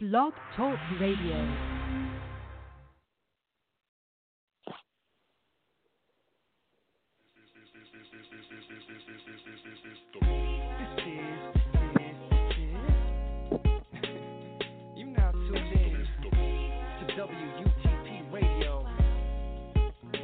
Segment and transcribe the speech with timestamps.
[0.00, 1.36] Blog Talk Radio.
[14.96, 18.86] You now tuned in to WUTP Radio.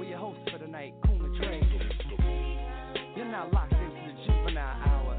[0.00, 1.60] We your hosts for the night, Kuna Dre.
[3.14, 5.18] You're now locked into the juvenile hour.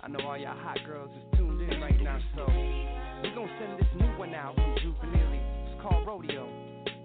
[0.00, 2.44] I know all y'all hot girls is tuned in right now, so
[3.24, 5.32] we gonna send this new one out from Juvenile.
[5.32, 6.46] It's called Rodeo.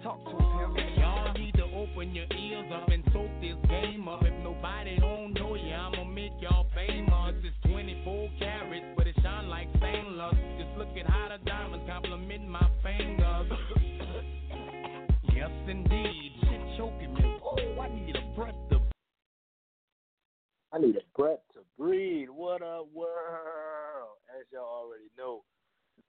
[0.02, 4.22] Talk to him, Y'all need to open your ears up and soak this game up.
[4.22, 7.36] If nobody don't know you, I'ma make y'all famous.
[7.42, 10.34] It's 24 carats, but it shine like stainless.
[10.58, 13.52] Just look at how the diamonds compliment my fingers.
[15.34, 16.32] yes, indeed.
[16.42, 17.38] Shit choking me.
[17.42, 18.80] Oh, I need a breath to
[20.72, 22.28] I need a breath to breathe.
[22.28, 24.20] What up, world?
[24.38, 25.42] As y'all already know,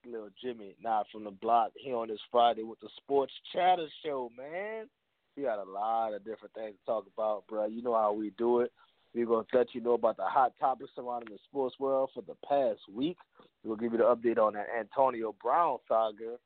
[0.05, 4.29] little Jimmy, not from the block, here on this Friday with the Sports Chatter Show,
[4.37, 4.87] man.
[5.35, 7.67] We got a lot of different things to talk about, bro.
[7.67, 8.71] You know how we do it.
[9.13, 12.21] We're going to let you know about the hot topics surrounding the sports world for
[12.21, 13.17] the past week.
[13.63, 16.37] We'll give you the update on that Antonio Brown saga.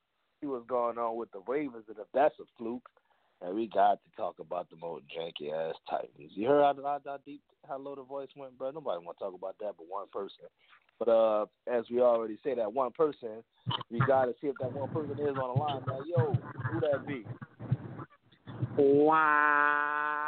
[0.41, 2.89] See what's going on with the Ravens and if that's a fluke.
[3.41, 6.31] And we got to talk about the most janky ass Titans.
[6.33, 8.71] You heard how, how, how deep, how low the voice went, bro?
[8.71, 10.45] Nobody want to talk about that but one person.
[10.99, 13.43] But uh, as we already say, that one person,
[13.91, 15.81] we got to see if that one person is on the line.
[15.87, 16.37] Now, yo,
[16.71, 17.25] who that be?
[18.77, 20.25] Wow.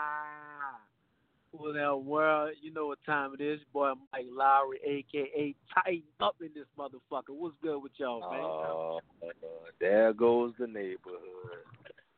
[1.54, 3.60] Well, that world, you know what time it is.
[3.74, 5.56] Boy, Mike Lowry, a.k.a.
[5.74, 7.30] Tighten Up in this motherfucker.
[7.30, 8.42] What's good with y'all, man?
[8.42, 9.32] Oh, uh,
[9.80, 11.64] there goes the neighborhood.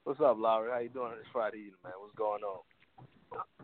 [0.04, 0.72] What's up, Lowry?
[0.72, 1.94] How you doing this Friday evening, man?
[2.00, 2.60] What's going on?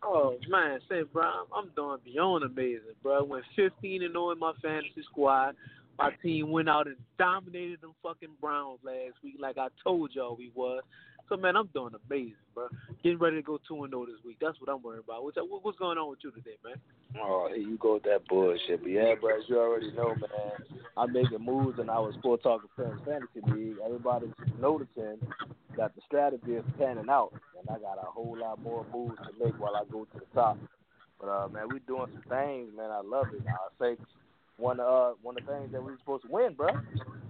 [0.07, 3.23] Oh, man, say, bro, I'm, doing beyond amazing, bro.
[3.23, 5.55] Went 15 and 0 in my fantasy squad.
[5.97, 10.35] My team went out and dominated them fucking Browns last week, like I told y'all
[10.35, 10.83] we was.
[11.27, 12.67] So, man, I'm doing amazing, bro.
[13.03, 14.37] Getting ready to go 2 and 0 this week.
[14.39, 15.23] That's what I'm worried about.
[15.23, 16.75] What's, what's going on with you today, man?
[17.19, 18.83] Oh, here you go with that bullshit.
[18.83, 22.67] But yeah, bro, as you already know, man, I'm making moves in our Sport Talker
[22.75, 23.77] Friends Fantasy League.
[23.83, 25.17] Everybody's noticing
[25.77, 29.43] that the strategy is panning out, and I got a whole lot more moves to
[29.43, 30.59] make while I go to the top.
[31.19, 32.91] But uh, man, we doing some things, man.
[32.91, 33.41] I love it.
[33.47, 33.97] I say
[34.57, 36.69] one uh one of the things that we are supposed to win, bro.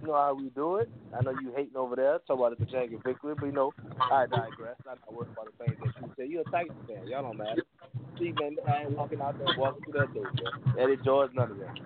[0.00, 0.88] You know how we do it.
[1.16, 3.72] I know you hating over there, talk about it the Pajanga victory, but you know,
[4.00, 4.76] I digress.
[4.88, 6.26] I'm not worried about the things that you say.
[6.26, 7.08] You're a Titans fan.
[7.08, 7.62] Y'all don't matter.
[8.18, 10.82] See, man, I ain't walking out there walking through that door, bro.
[10.82, 11.78] Eddie George, none of that.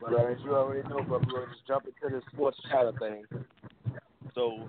[0.00, 3.24] But uh, as you already know, bro, we're just jump into this sports chatter thing.
[4.34, 4.66] So,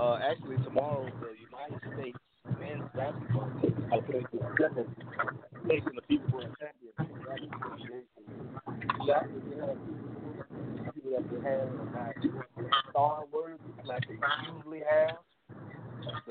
[0.00, 2.18] uh, actually, tomorrow the United States
[2.58, 4.86] men's basketball team are playing the second
[5.68, 6.50] facing the people in.
[12.90, 14.18] Star words like they
[14.54, 15.16] usually have.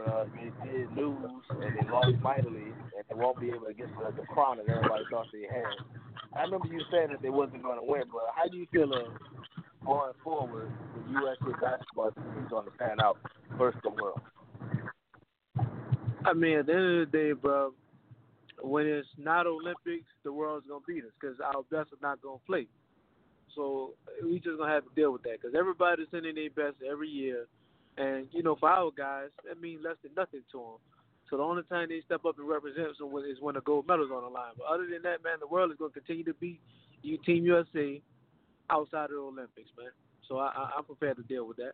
[0.05, 3.87] Uh, they did lose and they lost mightily, and they won't be able to get
[4.15, 5.75] the, crown that everybody thought they had.
[6.35, 8.91] I remember you saying that they wasn't going to win, but how do you feel
[9.85, 10.71] going forward?
[11.11, 13.17] The basketball is going to pan out
[13.57, 14.21] first the world.
[16.25, 17.73] I mean, at the end of the day, bro,
[18.61, 22.39] when it's not Olympics, the world's gonna beat us because our best are not gonna
[22.45, 22.67] play.
[23.55, 23.93] So
[24.23, 27.47] we just gonna have to deal with that because everybody's sending their best every year,
[27.97, 30.77] and you know, for our guys, that means less than nothing to them.
[31.29, 34.11] So the only time they step up and represent them is when the gold medal's
[34.11, 34.53] on the line.
[34.57, 36.59] But other than that, man, the world is gonna continue to beat
[37.01, 38.01] you, Team USA,
[38.69, 39.91] outside of the Olympics, man.
[40.27, 41.73] So I, I, I'm prepared to deal with that.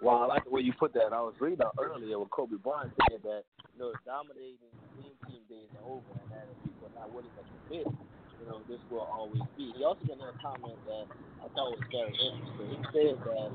[0.00, 1.12] Well, I like the way you put that.
[1.12, 3.44] I was reading earlier with Kobe Bryant saying that
[3.76, 7.28] you know dominating team team days are over, and that if people are not willing
[7.36, 9.76] to commit, you know this will always be.
[9.76, 11.04] He also made a comment that
[11.44, 12.68] I thought was very interesting.
[12.72, 13.50] He said that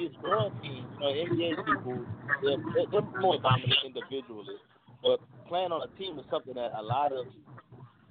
[0.00, 2.00] these girl teams, uh, NBA people,
[2.40, 4.56] they're, they're more dominant individually,
[5.04, 5.20] but
[5.52, 7.28] playing on a team is something that a lot of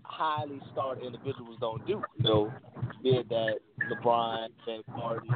[0.04, 2.02] highly starred individuals don't do.
[2.18, 2.54] You know,
[3.02, 5.30] be it that LeBron, James Harden,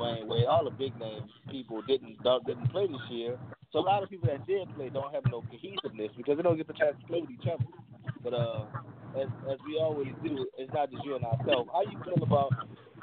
[0.00, 2.16] Dwyane Wade, all the big name people didn't
[2.46, 3.38] didn't play this year.
[3.72, 6.56] So a lot of people that did play don't have no cohesiveness because they don't
[6.56, 7.64] get the chance to play with each other.
[8.24, 8.64] But uh,
[9.20, 11.68] as as we always do, it's not just you and ourselves.
[11.72, 12.54] How you feel about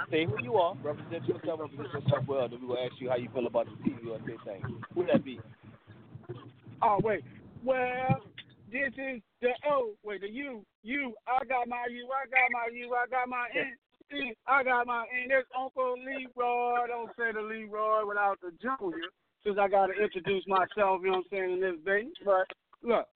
[0.09, 3.17] say who you are, represent yourself, represent yourself well, then we will ask you how
[3.17, 4.81] you feel about the Team USA thing.
[4.95, 5.39] Who that be?
[6.81, 7.23] Oh wait,
[7.63, 8.21] well
[8.71, 9.93] this is the O.
[10.03, 10.65] Wait, the U.
[10.83, 11.13] U.
[11.27, 12.09] I got my U.
[12.11, 12.93] I got my U.
[12.93, 13.77] I got my N.
[14.11, 14.33] N.
[14.47, 15.29] I got my N.
[15.29, 16.87] There's Uncle Leroy.
[16.87, 19.09] Don't say the Leroy without the Junior,
[19.43, 21.01] since I got to introduce myself.
[21.03, 22.11] You know what I'm saying in this thing.
[22.25, 22.47] But
[22.83, 23.07] look,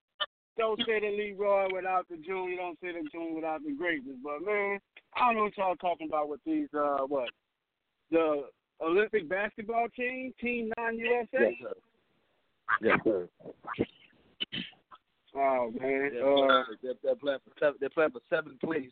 [0.59, 2.57] don't say the Leroy without the Junior.
[2.57, 4.17] Don't say the Junior without the greatness.
[4.23, 4.79] But man,
[5.15, 6.69] I don't know what y'all talking about with these.
[6.75, 7.29] Uh, what
[8.11, 8.45] the
[8.83, 11.29] Olympic basketball team, Team Nine USA.
[11.33, 11.75] Yes, sir.
[12.83, 13.29] Yes, sir.
[15.33, 18.91] Oh man, They're, uh, they're, they're playing for seven, they're playing for seventh place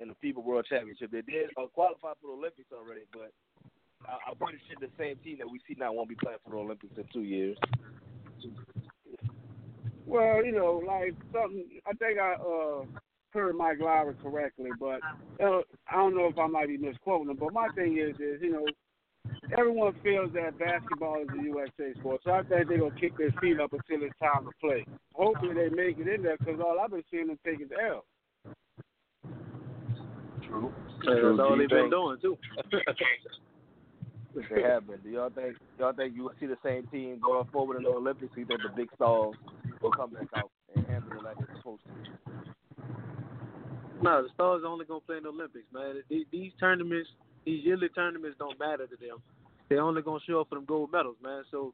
[0.00, 1.10] in the FIBA World Championship.
[1.10, 3.32] They did uh, qualify for the Olympics already, but
[4.06, 6.50] I, I'm pretty sure the same team that we see now won't be playing for
[6.50, 7.56] the Olympics in two years.
[10.06, 11.64] well, you know, like something.
[11.86, 12.84] I think I uh
[13.32, 15.00] heard Mike Lowry correctly, but
[15.42, 15.60] uh,
[15.90, 17.36] I don't know if I might be misquoting him.
[17.36, 18.66] But my thing is, is you know,
[19.58, 23.32] everyone feels that basketball is a USA sport, so I think they're gonna kick their
[23.40, 24.86] feet up until it's time to play.
[25.14, 28.04] Hopefully, they make it in there because all I've been seeing them take is L.
[30.46, 30.72] True.
[31.02, 32.36] And that's all they've been doing too.
[34.50, 34.98] They have been.
[35.02, 37.88] Do y'all think y'all think you will see the same team going forward in the
[37.88, 38.32] Olympics?
[38.36, 39.34] You think the big stars
[39.80, 42.26] will come back out and handle it like they're supposed to?
[44.02, 46.02] No, the Stars are only gonna play in the Olympics, man.
[46.10, 47.08] These, these tournaments,
[47.46, 49.22] these yearly tournaments, don't matter to them.
[49.68, 51.44] They're only gonna show up for them gold medals, man.
[51.50, 51.72] So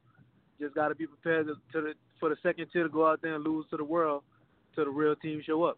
[0.59, 3.35] just gotta be prepared to, to the for the second tier to go out there
[3.35, 4.23] and lose to the world,
[4.73, 5.77] till the real team show up.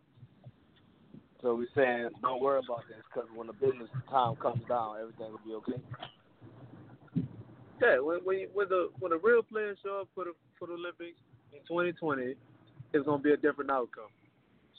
[1.45, 5.29] So we're saying don't worry about this because when the business time comes down, everything
[5.29, 5.79] will be okay.
[7.79, 10.65] Yeah, when when, you, when the when the real players show up for the for
[10.65, 11.21] the Olympics
[11.53, 12.33] in 2020,
[12.93, 14.09] it's gonna be a different outcome.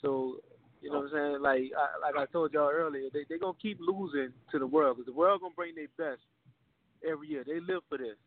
[0.02, 0.38] So
[0.82, 1.42] you know what I'm saying?
[1.42, 4.96] Like I, like I told y'all earlier, they they gonna keep losing to the world
[4.96, 6.22] because the world gonna bring their best
[7.08, 7.44] every year.
[7.46, 8.18] They live for this.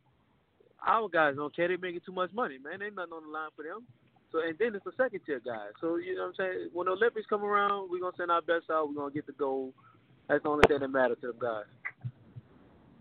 [0.88, 1.68] Our guys don't care.
[1.68, 2.82] They making too much money, man.
[2.82, 3.84] Ain't nothing on the line for them.
[4.32, 5.74] So and then it's the second tier guys.
[5.82, 6.70] So you know what I'm saying?
[6.74, 8.90] When the Olympics come around, we're gonna send our best out.
[8.90, 9.74] We're gonna get the gold.
[10.28, 11.66] That's the only thing that matters to them guys.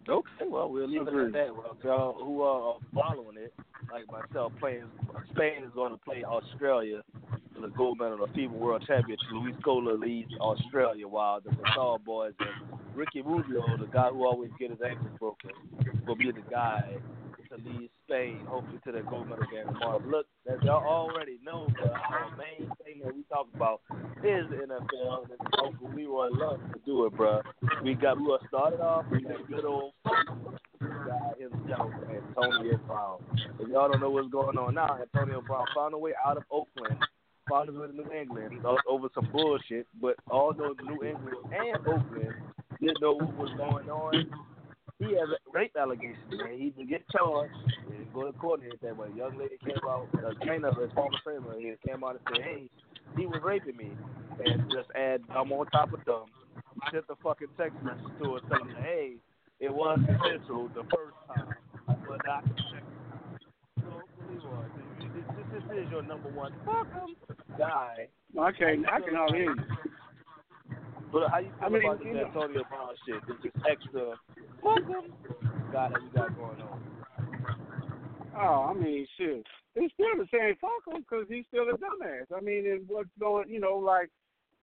[0.09, 1.55] Okay, well we'll leave it at that.
[1.55, 3.53] Well, y'all who are following it,
[3.93, 4.85] like myself, playing
[5.33, 7.03] Spain is going to play Australia
[7.55, 9.27] for the gold medal of the FIBA World Championship.
[9.33, 14.51] Luis Scola leads Australia, while the Gasol boys and Ricky Rubio, the guy who always
[14.59, 15.51] get his ankles broken,
[16.07, 16.97] will be the guy
[17.51, 20.03] to lead Spain, hopefully to the gold medal game tomorrow.
[20.07, 21.91] Look, as y'all already know, the
[22.37, 23.81] main thing that we talk about
[24.25, 27.41] is the NFL, and Uncle Leroy loves to do it, bro.
[27.83, 33.19] We got we started off with that good old guy himself, Antonio Brown.
[33.59, 36.45] If y'all don't know what's going on now, Antonio Brown found a way out of
[36.51, 36.99] Oakland,
[37.51, 39.87] way to New England over some bullshit.
[40.01, 42.35] But although New England and Oakland
[42.81, 44.31] didn't know what was going on,
[44.99, 46.59] he has rape allegations, man.
[46.59, 47.55] He would get charged
[47.89, 48.97] and go to court and everything.
[48.99, 52.21] But a young lady came out, a trainer, a former trainer, he came out and
[52.35, 52.71] said, "Hey,
[53.17, 53.93] he was raping me,"
[54.45, 56.27] and just add dumb on top of dumb.
[56.91, 59.17] Sent the fucking text message to her telling her, "Hey,
[59.61, 61.55] it was consensual the first time,
[61.87, 63.39] but not the second time."
[63.81, 64.03] So,
[65.15, 67.15] this, this, this is your number one fuck 'em
[67.57, 68.09] guy.
[68.33, 68.87] No, I can't.
[68.89, 69.63] I can hardly hear you.
[71.13, 73.27] But how you feel I mean, about you this Antonio Brown shit?
[73.27, 74.15] This is extra
[74.63, 75.13] fuck 'em
[75.73, 76.81] guy that we got going on.
[78.37, 79.45] Oh, I mean, shit.
[79.75, 80.55] It's still the same
[80.87, 82.27] him because he's still a dumbass.
[82.35, 84.09] I mean, and what's going, you know, like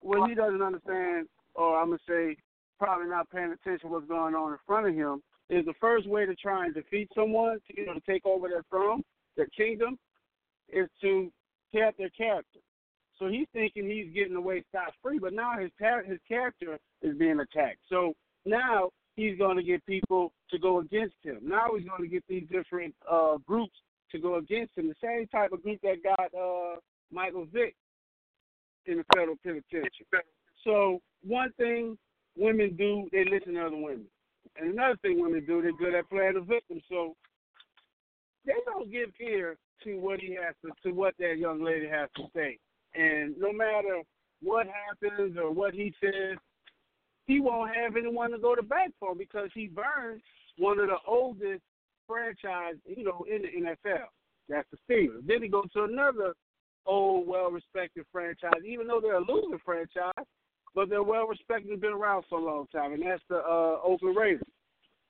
[0.02, 2.38] when he doesn't understand, or I'm gonna say,
[2.80, 6.26] probably not paying attention what's going on in front of him, is the first way
[6.26, 9.04] to try and defeat someone, to, you know, to take over their throne,
[9.36, 9.98] their kingdom,
[10.70, 11.32] is to
[11.74, 12.60] tear up their character.
[13.20, 17.18] So he's thinking he's getting away scot free, but now his char- his character is
[17.18, 17.82] being attacked.
[17.90, 18.14] So
[18.46, 21.40] now he's going to get people to go against him.
[21.44, 23.76] Now he's going to get these different uh, groups
[24.12, 24.88] to go against him.
[24.88, 26.76] The same type of group that got uh,
[27.12, 27.76] Michael Vick
[28.86, 29.92] in the federal penitentiary.
[30.64, 31.98] So one thing
[32.38, 34.06] women do, they listen to other women,
[34.58, 36.82] and another thing women do, they're good at playing the victim.
[36.90, 37.16] So
[38.46, 42.10] they don't give ear to what he has to, to what that young lady has
[42.18, 42.58] to say.
[42.96, 44.02] And no matter
[44.42, 46.38] what happens or what he says,
[47.26, 50.22] he won't have anyone to go to bat for because he burned
[50.58, 51.62] one of the oldest
[52.08, 54.06] franchise, you know, in the NFL.
[54.50, 55.26] That's the Steelers.
[55.26, 56.34] Then he goes to another
[56.86, 60.12] old, well-respected franchise, even though they're a losing franchise,
[60.76, 64.18] but they're well-respected and been around for a long time, and that's the uh, Oakland
[64.18, 64.44] Raiders.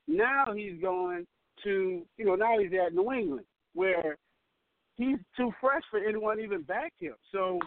[0.07, 1.25] Now he's going
[1.63, 4.17] to, you know, now he's at New England, where
[4.97, 7.15] he's too fresh for anyone even back him.
[7.31, 7.59] So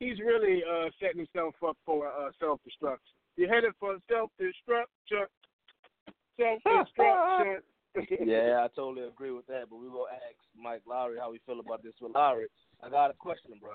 [0.00, 3.16] he's really uh, setting himself up for uh, self-destruction.
[3.36, 5.28] You're headed for self-destruction.
[6.38, 7.62] Self-destruction.
[8.26, 9.64] yeah, I totally agree with that.
[9.70, 12.46] But we will ask Mike Lowry how we feel about this with Lowry.
[12.82, 13.72] I got a question, bro.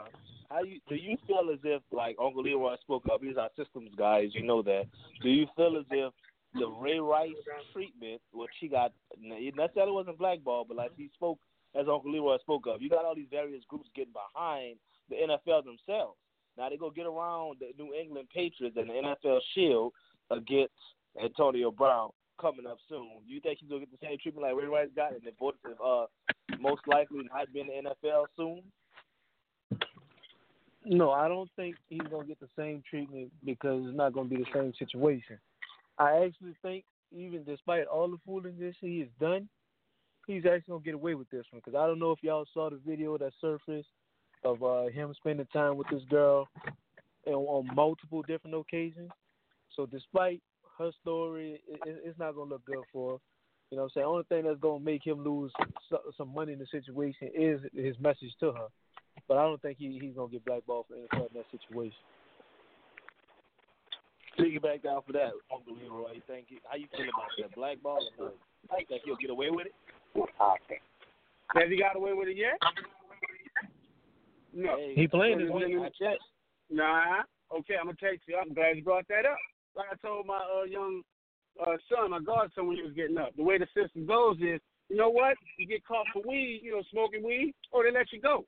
[0.49, 3.21] How you do you feel as if like Uncle Leroy spoke up?
[3.23, 4.85] He's our systems guy, as you know that.
[5.23, 6.13] Do you feel as if
[6.53, 7.31] the Ray Rice
[7.73, 11.39] treatment, which he got, not that it wasn't blackballed, but like he spoke
[11.73, 14.75] as Uncle Leroy spoke up, you got all these various groups getting behind
[15.09, 16.17] the NFL themselves.
[16.57, 19.93] Now they go get around the New England Patriots and the NFL Shield
[20.29, 20.73] against
[21.21, 23.09] Antonio Brown coming up soon.
[23.27, 25.35] Do you think he's gonna get the same treatment like Ray Rice got, and if
[25.41, 26.05] uh,
[26.59, 28.61] most likely not be in the NFL soon?
[30.83, 34.37] No, I don't think he's gonna get the same treatment because it's not gonna be
[34.37, 35.37] the same situation.
[35.99, 39.47] I actually think, even despite all the foolishness he has done,
[40.25, 41.61] he's actually gonna get away with this one.
[41.63, 43.89] Because I don't know if y'all saw the video that surfaced
[44.43, 46.47] of uh, him spending time with this girl
[47.27, 49.09] on, on multiple different occasions.
[49.75, 50.41] So despite
[50.77, 53.17] her story, it, it's not gonna look good for her.
[53.69, 54.03] You know what I'm saying?
[54.03, 55.51] The only thing that's gonna make him lose
[56.17, 58.67] some money in the situation is his message to her.
[59.27, 61.97] But I don't think he, he's gonna get blackballed for anything in that situation.
[64.59, 66.19] back down for that, Uncle Leroy.
[66.27, 67.99] Thank you think how you feel about that blackball?
[68.17, 68.79] Or not?
[68.79, 69.73] You think he'll get away with it?
[71.53, 72.57] Has he got away with it yet?
[74.53, 74.77] No.
[74.95, 75.49] He playing his
[76.69, 77.23] Nah.
[77.51, 78.37] Okay, I'm gonna text you.
[78.39, 79.37] I'm glad you brought that up.
[79.75, 81.01] Like I told my uh, young
[81.59, 84.59] uh, son, my godson, when he was getting up, the way the system goes is,
[84.87, 85.35] you know what?
[85.57, 88.45] You get caught for weed, you know, smoking weed, or they let you go.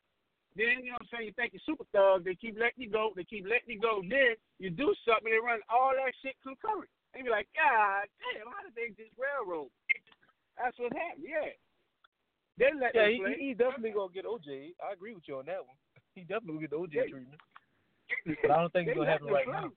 [0.56, 2.92] Then, you know what I'm saying, you think you're super thug, they keep letting you
[2.92, 4.06] go, they keep letting you go.
[4.06, 6.92] Then you do something, they run all that shit concurrent.
[7.14, 9.74] And you be like, God damn, how did they just railroad?
[10.60, 11.58] That's what happened, yeah.
[12.62, 14.78] They let yeah, he, he definitely gonna get OJ.
[14.78, 15.74] I agree with you on that one.
[16.16, 17.02] He definitely will get the OJ yeah.
[17.10, 17.42] treatment.
[18.42, 19.70] But I don't think it's gonna happen right now.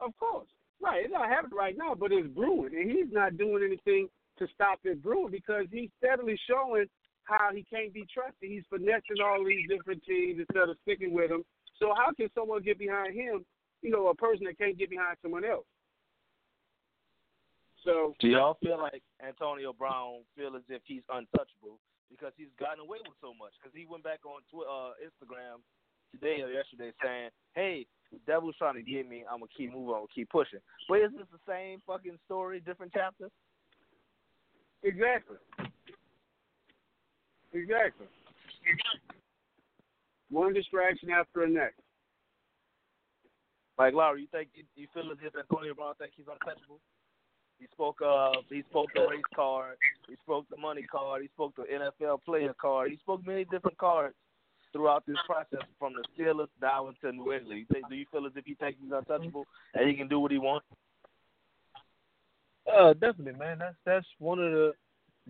[0.00, 0.48] Of course.
[0.82, 4.08] Right, it's not happening right now, but it's brewing, and he's not doing anything
[4.38, 6.86] to stop it brewing because he's steadily showing
[7.24, 8.48] how he can't be trusted.
[8.48, 11.44] He's finessing all these different teams instead of sticking with them.
[11.78, 13.44] So how can someone get behind him?
[13.82, 15.66] You know, a person that can't get behind someone else.
[17.84, 21.78] So do y'all feel like Antonio Brown feel as if he's untouchable
[22.10, 23.54] because he's gotten away with so much?
[23.56, 25.62] Because he went back on Twitter, uh, Instagram
[26.12, 29.24] today or yesterday saying, "Hey, the devil's trying to get me.
[29.24, 29.94] I'm gonna keep moving.
[29.94, 33.30] I'm gonna keep pushing." But isn't this the same fucking story, different chapter?
[34.82, 35.36] Exactly.
[37.52, 38.06] Exactly.
[40.30, 41.80] One distraction after the next.
[43.78, 46.80] Like Larry, you think you feel as if Antonio Brown think he's untouchable?
[47.60, 49.76] He spoke of he spoke the race card,
[50.08, 53.76] he spoke the money card, he spoke the NFL player card, he spoke many different
[53.76, 54.14] cards
[54.72, 57.60] throughout this process from the Steelers down to New England.
[57.60, 60.20] You think, do you feel as if he thinks he's untouchable and he can do
[60.20, 60.66] what he wants?
[62.66, 63.58] Uh, definitely, man.
[63.58, 64.72] That's that's one of the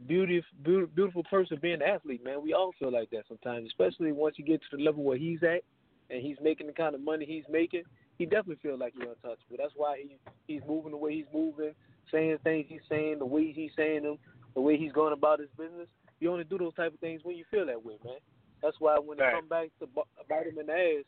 [0.07, 2.43] beautiful, beautiful person being an athlete, man.
[2.43, 5.43] We all feel like that sometimes, especially once you get to the level where he's
[5.43, 5.63] at
[6.11, 7.83] and he's making the kind of money he's making.
[8.21, 9.57] He definitely feels like he's untouchable.
[9.57, 11.73] That's why he he's moving the way he's moving,
[12.13, 14.19] saying things he's saying, the way he's saying them,
[14.55, 15.89] the way he's going about his business.
[16.21, 18.21] You only do those type of things when you feel that way, man.
[18.63, 19.33] That's why when right.
[19.33, 19.87] they come back to
[20.29, 21.05] bite him in the ass,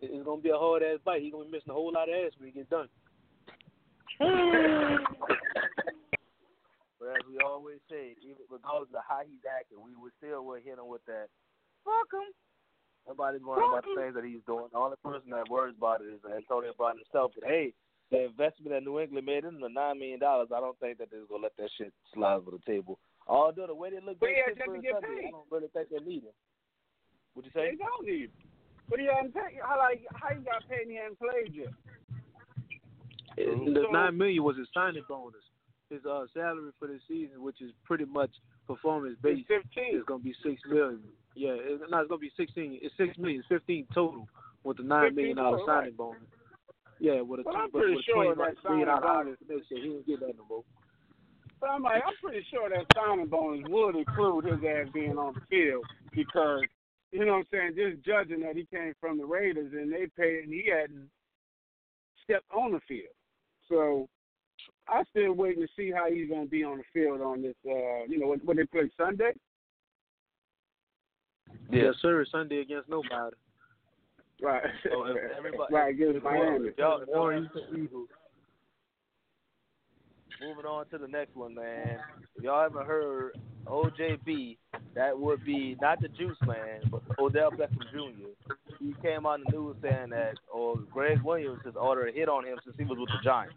[0.00, 1.22] it's gonna be a hard ass bite.
[1.22, 2.88] He's gonna be missing a whole lot of ass when he gets done.
[6.98, 10.60] But as we always say, even regardless of how he's acting, we would still would
[10.60, 11.32] hit him with that.
[11.80, 12.28] Fuck him.
[13.10, 14.70] Nobody's worrying about the things that he's doing.
[14.70, 17.34] The only person that worries about it is Antonio Brown himself.
[17.34, 17.74] But hey,
[18.14, 21.10] the investment that New England made in the nine million dollars, I don't think that
[21.10, 23.02] they're gonna let that shit slide over the table.
[23.26, 26.36] Although the way they look good Pittsburgh Sunday, I don't really think they need him.
[27.34, 27.74] What you say?
[27.74, 28.46] They don't need him.
[28.86, 29.58] But he hasn't paid.
[29.58, 31.74] How like how you got paid and he hasn't played yet?
[33.34, 35.42] The nine million was his signing bonus
[35.90, 38.30] his uh, salary for this season, which is pretty much
[38.66, 41.02] performance based, is going to be six million.
[41.34, 42.78] Yeah, it's, no, it's going to be sixteen.
[42.82, 43.40] It's six million.
[43.40, 44.26] It's fifteen total
[44.64, 45.96] with the nine million dollar signing right.
[45.96, 46.22] bonus.
[46.98, 50.06] Yeah, with a, well, I'm with, with sure that signing bonus next year, he didn't
[50.06, 50.64] get that no more.
[51.60, 55.34] But I'm like, I'm pretty sure that signing bonus would include his ass being on
[55.34, 56.62] the field because
[57.12, 57.76] you know what I'm saying.
[57.76, 61.08] Just judging that he came from the Raiders and they paid and he hadn't
[62.24, 63.14] stepped on the field,
[63.68, 64.08] so
[64.88, 67.54] I'm still waiting to see how he's going to be on the field on this.
[67.64, 69.32] Uh, you know, when, when they play Sunday.
[71.70, 71.84] Yeah.
[71.84, 72.24] Yes, sir.
[72.30, 73.36] Sunday against nobody.
[74.42, 74.62] Right.
[74.84, 75.04] So
[75.36, 76.70] everybody, right against Miami.
[76.78, 77.30] Y'all, y'all,
[80.40, 81.98] moving on to the next one, man.
[82.36, 84.56] If y'all haven't heard OJB,
[84.94, 88.54] that would be not the Juice Man, but Odell Beckham Jr.
[88.78, 92.28] He came on the news saying that, oh, or Gregg Williams has ordered a hit
[92.28, 93.54] on him since he was with the Giants.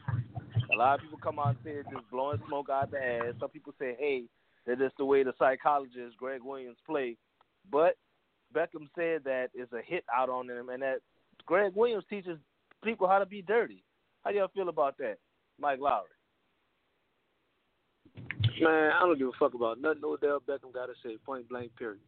[0.74, 3.34] A lot of people come out and say it's just blowing smoke out the ass.
[3.40, 4.24] Some people say, hey,
[4.66, 7.18] that is just the way the psychologist Gregg Williams play.
[7.72, 7.96] But
[8.54, 11.00] Beckham said that it's a hit out on him, and that
[11.46, 12.38] Gregg Williams teaches
[12.84, 13.84] people how to be dirty.
[14.24, 15.18] How y'all feel about that,
[15.60, 16.08] Mike Lowry?
[18.62, 21.18] Man, I don't give a fuck about nothing Odell Beckham got to say.
[21.26, 22.00] Point blank, period.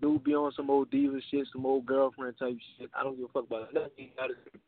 [0.00, 2.90] dude be on some old diva shit, some old girlfriend type shit.
[2.98, 3.90] I don't give a fuck about nothing.
[3.96, 4.58] he gotta do.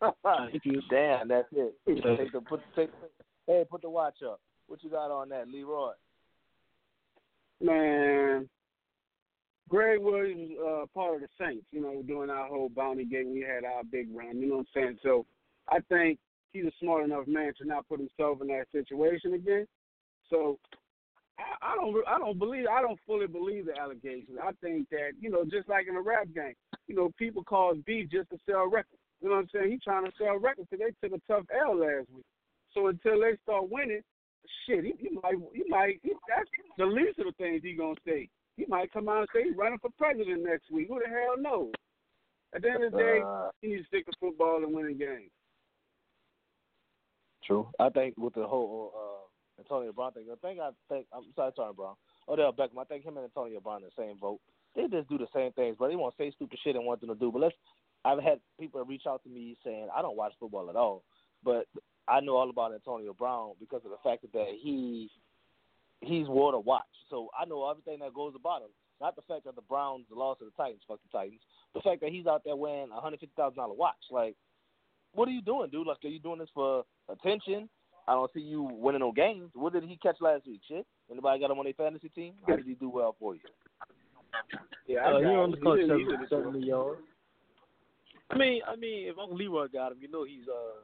[0.90, 1.74] Damn, that's it.
[1.86, 2.90] Take the, put, take,
[3.46, 4.40] hey, put the watch up.
[4.66, 5.92] What you got on that, Leroy?
[7.60, 8.48] Man,
[9.68, 13.26] Gregg Williams was uh, part of the Saints, you know, doing our whole bounty gate.
[13.26, 14.98] We had our big run, you know what I'm saying?
[15.02, 15.26] So
[15.70, 16.18] I think
[16.52, 19.66] he's a smart enough man to not put himself in that situation again.
[20.30, 20.58] So
[21.38, 24.38] I, I don't, I don't believe, I don't fully believe the allegations.
[24.42, 26.54] I think that, you know, just like in the rap game,
[26.86, 29.00] you know, people cause beef just to sell records.
[29.20, 29.70] You know what I'm saying?
[29.72, 32.26] He's trying to sell records because they took a tough L last week.
[32.72, 34.02] So until they start winning,
[34.66, 36.48] shit, he, he might, he might, he, that's
[36.78, 38.28] the least of the things he gonna say.
[38.56, 40.88] He might come out and say he's running for president next week.
[40.88, 41.72] Who the hell knows?
[42.54, 44.96] At the end of the day, Uh, he needs to stick to football and winning
[44.96, 45.30] games.
[47.44, 47.68] True.
[47.78, 51.52] I think with the whole uh, Antonio Brown thing, the thing I think I'm sorry,
[51.54, 51.94] sorry, Brown.
[52.28, 52.80] Odell Beckham.
[52.80, 54.40] I think him and Antonio Brown the same vote.
[54.74, 57.00] They just do the same things, but they want to say stupid shit and want
[57.00, 57.30] them to do.
[57.30, 57.54] But let's.
[58.04, 61.02] I've had people reach out to me saying I don't watch football at all,
[61.44, 61.66] but
[62.08, 65.10] I know all about Antonio Brown because of the fact that he
[66.00, 66.82] he's war to watch.
[67.10, 68.68] So I know everything that goes about him.
[69.00, 71.40] Not the fact that the Browns lost to the Titans, fuck the Titans.
[71.74, 73.96] The fact that he's out there wearing a hundred fifty thousand dollar watch.
[74.10, 74.34] Like,
[75.14, 75.86] what are you doing, dude?
[75.86, 77.68] Like, are you doing this for attention?
[78.08, 79.50] I don't see you winning no games.
[79.54, 80.60] What did he catch last week?
[80.68, 80.86] Shit.
[81.10, 82.34] Anybody got him on their fantasy team?
[82.46, 83.40] How did he do well for you?
[84.86, 85.64] Yeah, Uh, I he got only him.
[85.64, 87.00] caught He did- he seven, seventy yards.
[88.30, 90.80] I mean, I mean, if Uncle Leroy got him, you know he's uh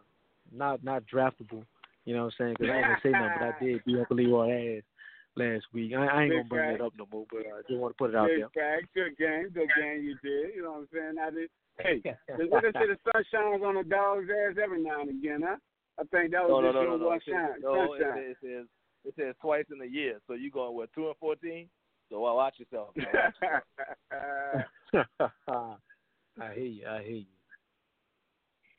[0.53, 1.65] not not draftable.
[2.05, 2.57] You know what I'm saying?
[2.59, 4.83] Because I ain't gonna say nothing, but I did beat Uncle Leroy ass
[5.37, 5.93] last week.
[5.95, 6.79] I, I ain't gonna bring fact.
[6.79, 8.81] that up no more, but I just want to put it out Good there.
[8.81, 10.55] fact, good game, good game you did.
[10.55, 11.15] You know what I'm saying?
[11.21, 11.51] I did.
[11.79, 12.03] Hey,
[12.39, 15.43] the what they say, the sun shines on a dog's ass every now and again,
[15.45, 15.57] huh?
[15.99, 17.07] I think that No, was no, just no, no, your no.
[17.07, 17.61] one It says, shine.
[17.63, 18.19] no, it, sunshine.
[18.19, 18.67] it says
[19.05, 20.21] it says twice in a year.
[20.27, 21.69] So you going what two and fourteen?
[22.11, 22.91] So well, watch yourself.
[22.97, 23.07] Man.
[23.15, 23.57] Watch
[25.19, 25.79] yourself.
[26.41, 26.87] I hear you.
[26.87, 27.25] I hear you.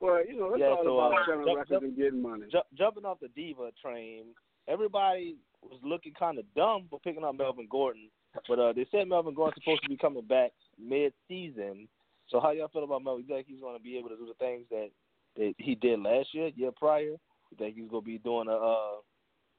[0.03, 2.21] Well, you know, it's Yeah, all so, about uh, selling jump- records jump- and getting
[2.21, 2.45] money.
[2.51, 4.25] Ju- jumping off the diva train,
[4.67, 8.09] everybody was looking kind of dumb for picking up Melvin Gordon,
[8.47, 11.87] but uh, they said Melvin Gordon's supposed to be coming back mid-season.
[12.29, 13.25] So how y'all feel about Melvin?
[13.27, 14.89] You think he's going to be able to do the things that,
[15.37, 17.15] that he did last year, year prior?
[17.51, 18.95] You think he's going to be doing a uh,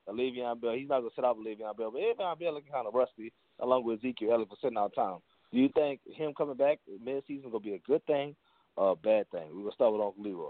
[0.07, 0.73] a Le'Veon Bell?
[0.73, 2.95] He's not going to sit out with Le'Veon Bell, but Le'Veon Bell looking kind of
[2.95, 5.19] rusty, along with Ezekiel Elliott for sitting out time.
[5.53, 8.35] Do you think him coming back mid-season is going to be a good thing
[8.77, 9.55] a bad thing?
[9.55, 10.49] We will start with Uncle Leroy.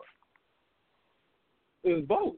[1.85, 2.37] It's both.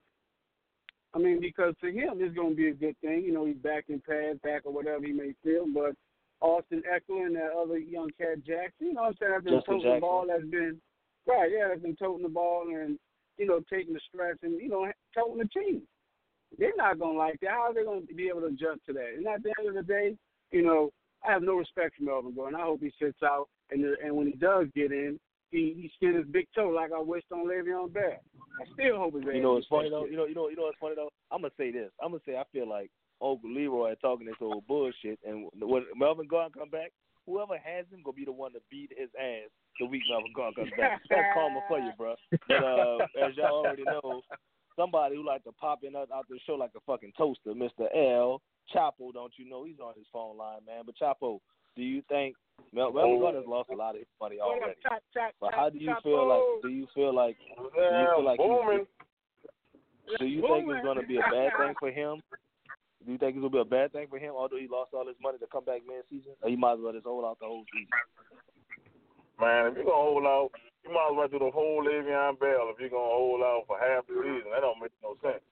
[1.15, 3.23] I mean, because to him, it's going to be a good thing.
[3.25, 5.65] You know, he's back in pads, back or whatever he may feel.
[5.73, 5.95] But
[6.41, 9.33] Austin Ekeler and that other young cat Jackson, you know what I'm saying?
[9.33, 10.27] That's been Justin toting the ball.
[10.29, 10.81] That's been
[11.27, 11.51] right.
[11.51, 12.99] Yeah, that's been toting the ball and
[13.39, 15.83] you know taking the stress and you know toting the team.
[16.59, 17.51] They're not going to like that.
[17.51, 19.15] How are they going to be able to adjust to that?
[19.17, 20.17] And at the end of the day,
[20.53, 20.91] you know,
[21.27, 22.59] I have no respect for Melvin Gordon.
[22.59, 25.19] I hope he sits out and and when he does get in,
[25.51, 28.21] he he spin his big toe like I wished on Le'Veon Bell.
[28.61, 30.07] I still hope his You know what's funny though?
[30.07, 31.11] You know, you know, you know what's funny though?
[31.31, 31.91] I'm gonna say this.
[32.03, 32.91] I'm gonna say I feel like
[33.23, 36.93] Uncle Leroy talking this old bullshit, and when Melvin Gordon come back,
[37.27, 40.55] whoever has him gonna be the one to beat his ass the week Melvin Gordon
[40.55, 41.01] comes back.
[41.11, 42.15] That's karma for you, bro.
[42.49, 44.23] But uh, as y'all already know,
[44.77, 47.89] somebody who like to pop in out, out the show like a fucking toaster, Mr.
[47.95, 48.41] El
[48.75, 50.85] Chapo, don't you know he's on his phone line, man?
[50.85, 51.41] But Chapo,
[51.77, 52.35] do you think
[52.73, 53.41] Mel- Melvin Gordon oh.
[53.43, 54.81] has lost a lot of his money What up, already?
[54.83, 56.61] chop, chop, But how do you feel oh.
[56.61, 56.63] like?
[56.63, 57.37] Do you feel like?
[57.37, 57.71] Do you
[58.17, 58.41] feel like?
[58.41, 62.23] he's- Do you think it's going to be a bad thing for him?
[63.05, 64.95] Do you think it's going to be a bad thing for him, although he lost
[64.95, 66.35] all his money to come back mid-season?
[66.43, 67.91] Or he might as well just hold out the whole season?
[69.39, 72.73] Man, if you're gonna hold out, you might as well do the whole Le'Veon Bell.
[72.73, 75.45] If you're gonna hold out for half the season, that don't make no sense.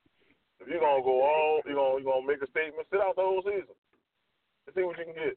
[0.57, 3.27] If you're gonna go all, you're gonna you're gonna make a statement, sit out the
[3.27, 3.77] whole season
[4.65, 5.37] and see what you can get.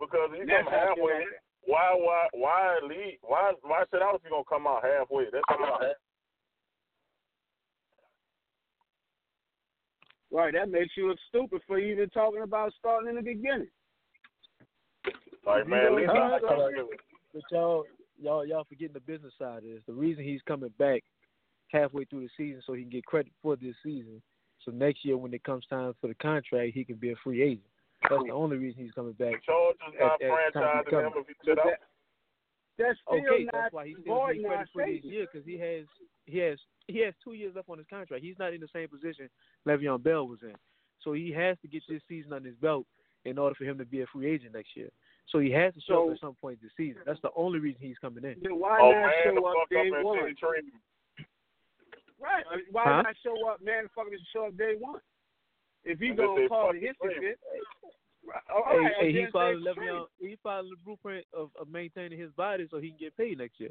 [0.00, 1.24] Because if you come how I feel halfway,
[1.64, 3.18] why why why lead?
[3.22, 5.24] Why why sit out if you're gonna come out halfway?
[5.32, 5.82] That's not
[10.30, 13.68] Right, that makes you look stupid for even talking about starting in the beginning.
[15.46, 15.84] like man.
[15.84, 16.42] You Leave know, out?
[17.32, 17.84] But y'all,
[18.20, 19.80] y'all, y'all forgetting the business side of this.
[19.86, 21.02] The reason he's coming back
[21.68, 24.22] halfway through the season so he can get credit for this season.
[24.64, 27.42] So next year, when it comes time for the contract, he can be a free
[27.42, 27.62] agent.
[28.02, 29.42] That's the only reason he's coming back.
[29.44, 31.64] Chargers not At- at time franchising him if he sit out.
[31.66, 31.80] that,
[32.78, 35.26] that's still Okay, not that's why he still voiding needs our credit for this year
[35.30, 35.84] because he has
[36.26, 38.22] he has he has two years left on his contract.
[38.24, 39.28] He's not in the same position
[39.66, 40.54] Le'Veon Bell was in,
[41.02, 42.86] so he has to get this season under his belt
[43.24, 44.88] in order for him to be a free agent next year.
[45.26, 47.02] So he has to show So- up at some point this season.
[47.04, 48.36] That's the only reason he's coming in.
[48.40, 50.18] Then why Oh not man, show up day up one?
[52.20, 52.44] Right.
[52.72, 53.02] Why Huh?
[53.02, 53.88] not show up, man?
[53.94, 55.00] Fucking show up day one.
[55.84, 57.34] If he And gonna call fuck the the history trade.
[57.36, 57.38] fit,
[58.54, 60.06] All Hey, right, hey, he then followed say Le'Veon.
[60.20, 63.58] He followed the blueprint of, of maintaining his body so he can get paid next
[63.60, 63.70] year.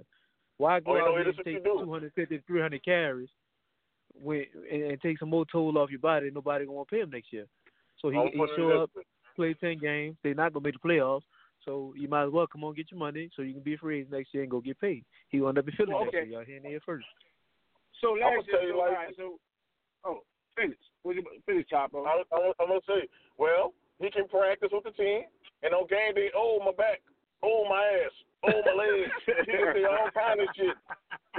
[0.58, 1.80] Why go Oh, out this there and take do.
[1.80, 3.30] 250, 300 carries
[4.20, 6.32] when, and, and take some more toll off your body?
[6.34, 7.46] Nobody gonna pay him next year.
[8.02, 8.92] So he, he show up,
[9.36, 10.18] play ten games.
[10.24, 11.24] They're not gonna make the playoffs.
[11.66, 14.08] So you might as well come on get your money so you can be free
[14.10, 15.04] next year and go get paid.
[15.30, 16.26] He will end up in Philly Well, next okay.
[16.26, 16.38] year.
[16.40, 17.06] Y'all hearing it here first.
[18.02, 19.40] So I'ma last year, so, like- all right, so
[20.06, 20.20] oh,
[20.56, 20.78] finish.
[21.08, 22.04] What you, finish, Chapo.
[22.04, 23.08] I, I, I'm gonna say,
[23.40, 23.72] well,
[24.04, 25.24] he can practice with the team,
[25.64, 27.00] and on game day, oh my back,
[27.42, 28.12] oh my ass,
[28.44, 29.08] oh my legs.
[29.48, 30.76] he can say all kind of shit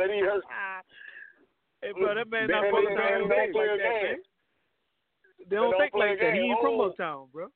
[0.00, 0.40] that he hurt.
[1.78, 4.18] Hey, bro, that man Man, not they- from man, don't play like a that, game.
[5.46, 6.34] They don't don't think like that.
[6.34, 6.90] He ain't from Oh.
[6.90, 7.46] Uptown, bro.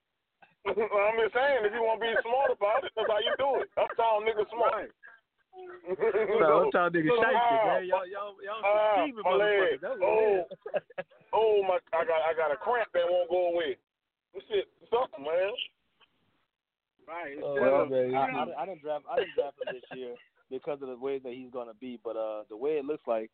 [0.70, 3.66] I'm just saying, if you want to be smart about it, that's how you do
[3.66, 3.68] it.
[3.75, 4.70] Uptown nigga smart.
[4.70, 5.12] No, Uptown niggas
[5.53, 7.85] so, shite shit, ah, man.
[7.87, 9.81] Y'all, y'all, y'all some ah, my leg.
[9.83, 10.01] motherfuckers.
[10.03, 10.45] Oh.
[11.33, 13.77] oh my, I got, I got a cramp that won't go away.
[14.35, 15.53] This shit, something, man.
[17.07, 17.37] Right.
[17.43, 18.15] Oh, instead man.
[18.15, 19.05] I, I, I didn't draft.
[19.11, 20.15] I didn't draft him this year
[20.51, 21.99] because of the way that he's gonna be.
[22.03, 23.31] But uh, the way it looks like,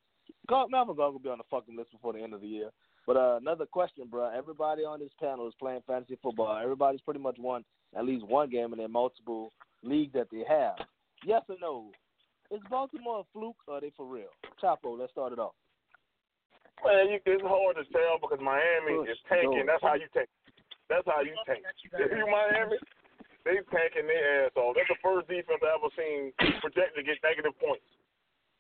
[0.49, 2.71] Carl Malcolm gonna be on the fucking list before the end of the year.
[3.07, 4.31] But uh, another question, bro.
[4.37, 6.59] Everybody on this panel is playing fantasy football.
[6.63, 7.65] Everybody's pretty much won
[7.97, 9.53] at least one game in their multiple
[9.83, 10.75] leagues that they have.
[11.25, 11.91] Yes or no?
[12.51, 14.33] Is Baltimore a fluke or are they for real?
[14.63, 15.53] Chapo, let's start it off.
[16.85, 19.67] Man, you, it's hard to tell because Miami Push is tanking.
[19.67, 19.69] door.
[19.69, 20.31] That's how you tank.
[20.89, 21.61] That's how you tank.
[21.93, 22.79] If you Miami,
[23.45, 24.79] they tanking their ass off.
[24.79, 26.33] That's the first defense I ever seen
[26.65, 27.85] projected to get negative points.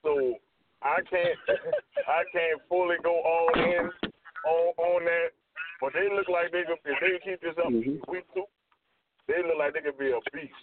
[0.05, 0.37] So
[0.83, 1.39] I can't,
[2.19, 5.33] I can't fully go all in on on that.
[5.81, 8.03] But they look like they could, if they keep this up mm-hmm.
[8.11, 8.45] week two,
[9.31, 10.59] they look like they could be a beast.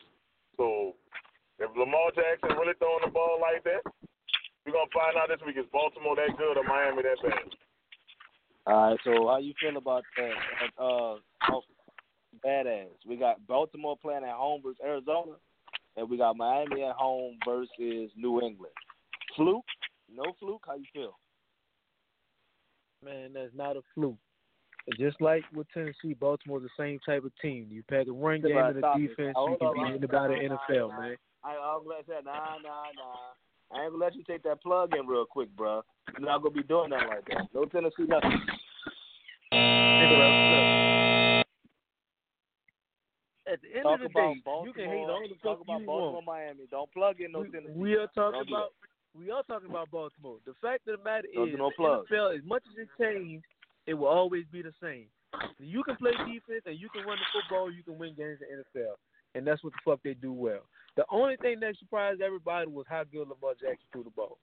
[0.59, 0.93] So
[1.59, 3.83] if Lamar Jackson really throwing the ball like that,
[4.65, 7.53] we're gonna find out this week is Baltimore that good or Miami that bad.
[8.65, 8.99] All right.
[9.03, 10.81] So how you feel about that?
[10.81, 11.15] Uh,
[11.51, 11.61] oh,
[12.43, 12.87] badass.
[13.07, 15.37] We got Baltimore playing at home versus Arizona,
[15.95, 18.73] and we got Miami at home versus New England.
[19.35, 19.65] Fluke?
[20.13, 20.63] No fluke?
[20.65, 21.17] How you feel?
[23.03, 24.17] Man, that's not a fluke.
[24.99, 27.67] Just like with Tennessee, Baltimore's the same type of team.
[27.71, 30.51] You pack a run game and a defense, you can on, beat hold anybody in
[30.51, 31.15] the NFL, man.
[31.45, 32.25] I, I'm glad that.
[32.25, 33.37] Nah, nah, nah.
[33.71, 35.83] I ain't gonna let you take that plug in real quick, bro.
[36.17, 37.47] You're not gonna be doing that like that.
[37.53, 38.41] No Tennessee, nothing.
[39.51, 40.85] Hey, bro, look.
[43.45, 44.65] At the end Talk of the day, Baltimore.
[44.65, 46.25] you can hate all the talk about Baltimore, want.
[46.25, 46.65] Miami.
[46.71, 47.73] Don't plug in no We, Tennessee.
[47.75, 48.73] we are talking Don't about
[49.17, 50.37] we are talking about Baltimore.
[50.45, 52.05] The fact of the matter Don't is, no the.
[52.09, 53.45] NFL, as much as it changed,
[53.85, 55.05] it will always be the same.
[55.59, 57.71] You can play defense and you can run the football.
[57.71, 58.95] You can win games in the NFL,
[59.35, 60.65] and that's what the fuck they do well.
[60.95, 64.37] The only thing that surprised everybody was how good Lamar Jackson threw the ball,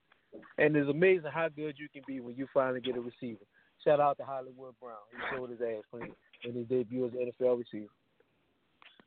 [0.59, 3.45] and it's amazing how good you can be when you finally get a receiver.
[3.85, 4.97] Shout out to Hollywood Brown.
[5.11, 6.13] He showed his ass clean
[6.45, 7.91] in his debut as an NFL receiver.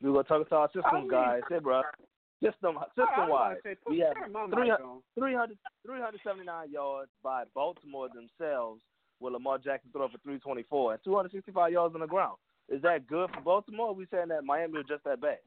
[0.01, 1.41] We're gonna talk to our systems I oh, mean- guys.
[1.49, 1.81] Hey, bro.
[2.43, 5.01] System system wise, Say, we have turn my three mic hun- on.
[5.17, 8.81] 300, 379 yards by Baltimore themselves,
[9.21, 12.37] with Lamar Jackson throw for 324 and 265 yards on the ground.
[12.67, 13.87] Is that good for Baltimore?
[13.87, 15.37] Or are we saying that Miami is just that bad?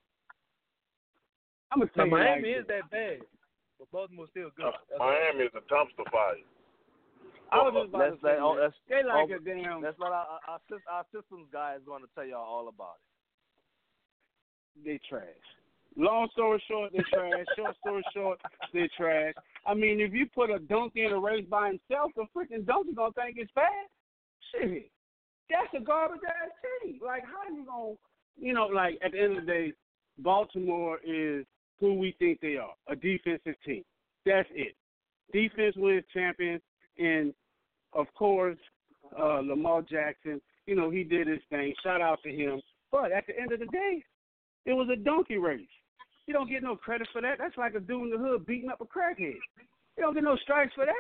[1.72, 3.18] I'm gonna Now, tell you Miami like is that bad,
[3.78, 4.66] but Baltimore's still good.
[4.66, 6.40] Uh, Miami is a dumpster fire.
[7.50, 9.40] I was just about Let's to say, let, oh, man, let's, they like oh, a
[9.40, 9.82] damn.
[9.82, 10.60] let's let our, our, our,
[10.92, 14.84] our systems guy is going to tell y'all all about it.
[14.84, 15.24] they trash.
[15.96, 17.46] Long story short, they trash.
[17.56, 18.38] Short story short,
[18.74, 19.32] they trash.
[19.66, 22.92] I mean, if you put a donkey in a race by himself, the freaking donkey
[22.92, 23.90] gonna think it's fast.
[24.52, 24.90] Shit,
[25.48, 26.52] that's a garbage ass
[26.84, 27.00] team.
[27.04, 27.94] Like, how you gonna,
[28.38, 29.72] you know, like at the end of the day,
[30.18, 31.46] Baltimore is
[31.80, 33.84] who we think they are, a defensive team.
[34.26, 34.74] That's it.
[35.32, 36.62] Defense wins champions,
[36.98, 37.32] and
[37.92, 38.58] of course,
[39.18, 40.40] uh, Lamar Jackson.
[40.66, 41.72] You know, he did his thing.
[41.82, 42.60] Shout out to him.
[42.92, 44.02] But at the end of the day,
[44.66, 45.66] it was a donkey race.
[46.26, 47.36] You don't get no credit for that.
[47.38, 49.36] That's like a dude in the hood beating up a crackhead.
[49.96, 50.94] You don't get no strikes for that.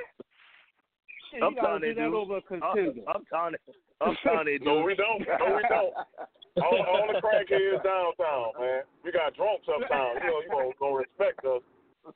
[1.30, 2.16] Shit, you gotta Uptown they do that do.
[2.16, 3.02] over a Up- contender.
[3.08, 3.54] Uptown,
[4.00, 4.64] uptown they do.
[4.64, 5.20] No, we don't.
[5.20, 5.94] No, we don't.
[6.62, 8.82] All, all the crackheads downtown, man.
[9.04, 10.16] We got drunks uptown.
[10.22, 11.62] You know, you gonna, gonna respect us.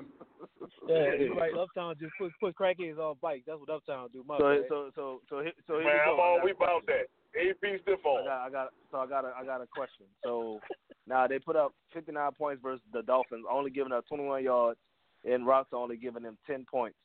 [0.88, 0.96] Yeah,
[1.38, 1.54] right.
[1.58, 3.44] Uptown just put put crackheads on bikes.
[3.48, 4.24] That's what Uptown do.
[4.28, 4.64] My So, bad.
[4.70, 7.06] so, so, so, here- so here Man, we I'm all we about that.
[7.36, 10.06] AP stiff I got, I got, so I got, a, I got a question.
[10.24, 10.60] So
[11.08, 14.80] now they put up 59 points versus the Dolphins, only giving up 21 yards,
[15.26, 16.96] and Rocks only giving them 10 points.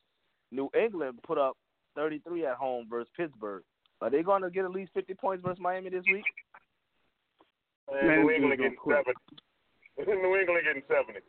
[0.53, 1.57] New England put up
[1.97, 3.63] 33 at home versus Pittsburgh.
[4.03, 6.25] Are they going to get at least 50 points versus Miami this week?
[7.93, 8.97] Man, Man, New England getting quit.
[8.97, 10.23] seventy.
[10.23, 11.21] New England getting seventy.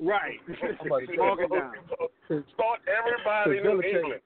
[0.00, 0.38] Right.
[0.80, 2.44] I'm about it down.
[2.54, 4.20] Start everybody in New Belichick- England.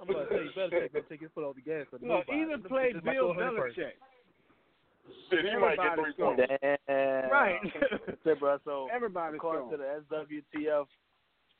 [0.00, 1.86] I'm about to say, you better take, take his foot off the gas.
[1.90, 2.38] For Look, nobody.
[2.42, 3.78] even play Bill go 100 first.
[3.78, 3.92] Belichick.
[5.30, 6.78] Shit, he might get three Everybody's points.
[6.88, 7.30] Damn.
[7.30, 7.58] Right.
[8.24, 10.86] Say, bro, so Everybody's according to the SWTF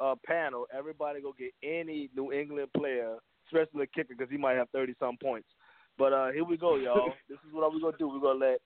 [0.01, 4.57] uh, panel, everybody go get any New England player, especially the kicker, because he might
[4.57, 5.49] have thirty some points.
[6.03, 7.13] But uh, here we go, y'all.
[7.29, 8.09] this is what we're gonna do.
[8.09, 8.59] We're gonna let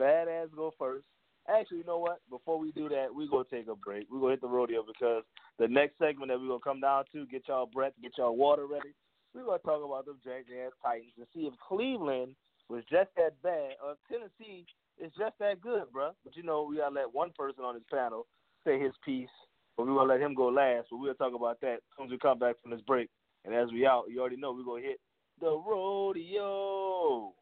[0.00, 1.04] Badass go first.
[1.46, 2.20] Actually, you know what?
[2.30, 4.06] Before we do that, we're gonna take a break.
[4.10, 5.22] We're gonna hit the rodeo because
[5.58, 8.66] the next segment that we're gonna come down to, get y'all breath, get y'all water
[8.66, 8.94] ready.
[9.34, 12.32] We're gonna talk about them Jackass Titans and see if Cleveland
[12.70, 14.64] was just that bad or if Tennessee
[14.96, 16.12] is just that good, bruh.
[16.24, 18.26] But you know, we gotta let one person on this panel
[18.64, 19.28] say his piece,
[19.76, 20.86] but we're gonna let him go last.
[20.90, 23.10] But we'll talk about that as soon as we come back from this break.
[23.44, 25.00] And as we out, you already know we're gonna hit
[25.40, 27.32] the rodeo.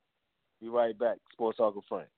[0.60, 1.16] Be right back.
[1.32, 2.08] Sports Talk with Friends.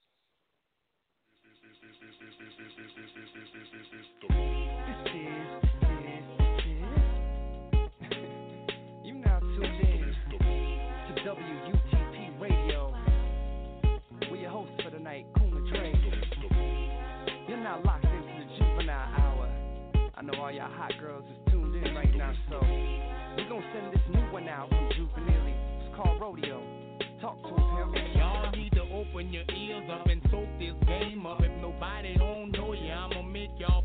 [9.05, 12.95] You now tuned in to WUTP Radio.
[14.31, 15.95] We your hosts for the night, Kuna Dre.
[17.49, 19.51] You're now locked into the juvenile hour.
[20.15, 23.93] I know all y'all hot girls is tuned in right now, so we gonna send
[23.93, 25.48] this new one out from Juvenile.
[25.99, 26.63] Called Rodeo.
[27.21, 27.93] Talk to him.
[28.15, 31.41] Y'all need to open your ears up and soak this game up.
[31.41, 33.83] If nobody don't know you, I'ma make y'all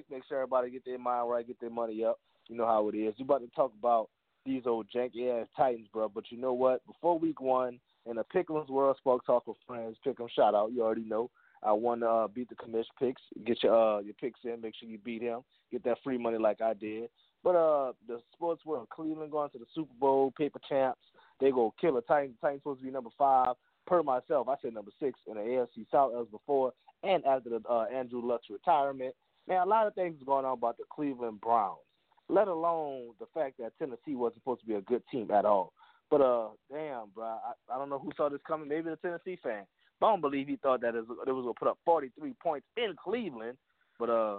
[0.00, 0.18] quick.
[0.18, 2.18] Make sure everybody get their mind right, get their money up.
[2.48, 3.14] You know how it is.
[3.16, 4.08] You about to talk about
[4.44, 6.08] these old janky ass Titans, bro.
[6.08, 6.84] But you know what?
[6.86, 10.54] Before week one in the Pickles World Spoke Talk with Friends, Pick pick 'em shout
[10.54, 10.72] out.
[10.72, 11.30] You already know.
[11.62, 13.20] I want to uh, beat the commish picks.
[13.44, 14.60] Get your uh, your picks in.
[14.60, 15.40] Make sure you beat him.
[15.70, 17.10] Get that free money like I did.
[17.44, 21.00] But uh, the sports world, Cleveland going to the Super Bowl, paper champs.
[21.40, 22.36] They go kill a Titans.
[22.40, 23.56] Titans supposed to be number five.
[23.86, 27.62] Per myself, I said number six in the AFC South as before, and after the
[27.68, 29.14] uh, Andrew Luck's retirement.
[29.50, 31.80] Man, a lot of things is going on about the Cleveland Browns.
[32.28, 35.72] Let alone the fact that Tennessee wasn't supposed to be a good team at all.
[36.08, 38.68] But uh, damn, bro, I, I don't know who saw this coming.
[38.68, 39.64] Maybe the Tennessee fan.
[39.98, 42.32] But I don't believe he thought that it was, was going to put up 43
[42.40, 43.58] points in Cleveland.
[43.98, 44.38] But uh,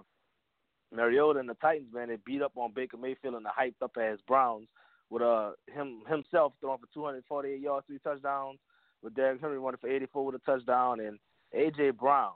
[0.96, 3.92] Mariota and the Titans, man, they beat up on Baker Mayfield and the hyped up
[4.00, 4.68] ass Browns
[5.10, 8.60] with uh him himself throwing for 248 yards, three touchdowns,
[9.04, 11.20] with Derrick Henry running for 84 with a touchdown, and
[11.54, 12.32] AJ Brown.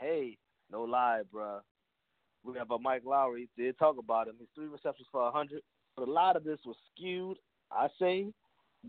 [0.00, 0.38] Hey,
[0.70, 1.58] no lie, bruh.
[2.46, 3.48] We have a Mike Lowry.
[3.56, 4.36] Did talk about him.
[4.38, 5.60] His three receptions for 100,
[5.96, 7.38] but a lot of this was skewed.
[7.72, 8.26] I say,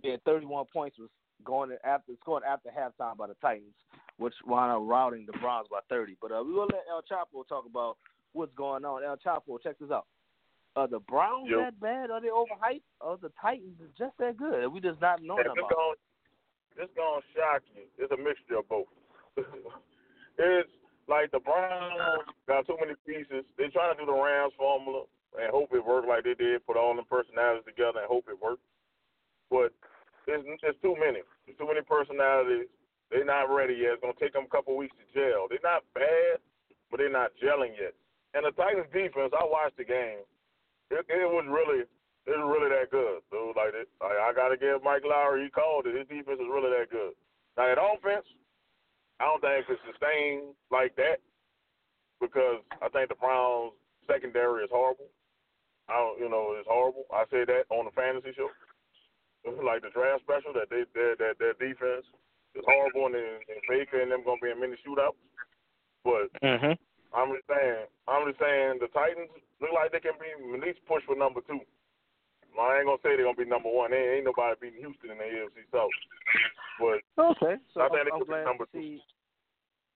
[0.03, 1.09] yeah, 31 points was
[1.43, 3.73] going after scoring after halftime by the Titans,
[4.17, 6.17] which wound up routing the Browns by 30.
[6.21, 7.97] But uh, we gonna let El Chapo talk about
[8.33, 9.03] what's going on.
[9.03, 10.05] El Chapo, check this out.
[10.75, 11.57] Are the Browns Yo.
[11.59, 12.11] that bad?
[12.11, 12.83] Are they overhyped?
[13.01, 14.67] Are the Titans just that good?
[14.67, 15.75] We just not know Yeah, them this about.
[15.75, 15.97] gonna
[16.75, 17.81] this gonna shock you.
[17.97, 18.85] It's a mixture of both.
[20.37, 20.69] it's
[21.07, 23.47] like the Browns got too many pieces.
[23.57, 25.07] They're trying to do the Rams formula
[25.39, 28.39] and hope it worked like they did, put all them personalities together and hope it
[28.39, 28.63] worked.
[29.49, 29.71] But
[30.27, 31.23] it's, it's too many.
[31.47, 32.67] There's too many personalities.
[33.07, 33.95] They're not ready yet.
[33.95, 35.47] It's gonna take them a couple weeks to gel.
[35.47, 36.43] They're not bad,
[36.91, 37.95] but they're not gelling yet.
[38.35, 40.27] And the Titans defense, I watched the game.
[40.91, 41.87] It, it was really
[42.27, 43.23] it was really that good.
[43.31, 45.47] So like it, I, I got to give Mike Lowry.
[45.47, 45.95] He called it.
[45.95, 47.15] His defense is really that good.
[47.55, 48.27] Now at offense,
[49.19, 51.19] I don't think it's sustained like that
[52.21, 53.73] because I think the Browns
[54.05, 55.09] secondary is horrible.
[55.89, 57.05] I don't, you know, it's horrible.
[57.13, 58.49] I say that on the fantasy show,
[59.63, 62.05] like the draft special, that they that that their defense
[62.55, 65.17] is horrible, and, and Baker and them gonna be in many shootouts.
[66.03, 66.75] But Mm-hmm.
[67.15, 70.83] I'm just saying, I'm just saying the Titans look like they can be at least
[70.87, 71.63] push for number two.
[72.61, 73.91] I ain't gonna say they're gonna be number one.
[73.91, 75.93] They ain't nobody beating Houston in the AFC South.
[76.79, 78.99] But Okay, so I I'm, think they I'm could be glad number to two.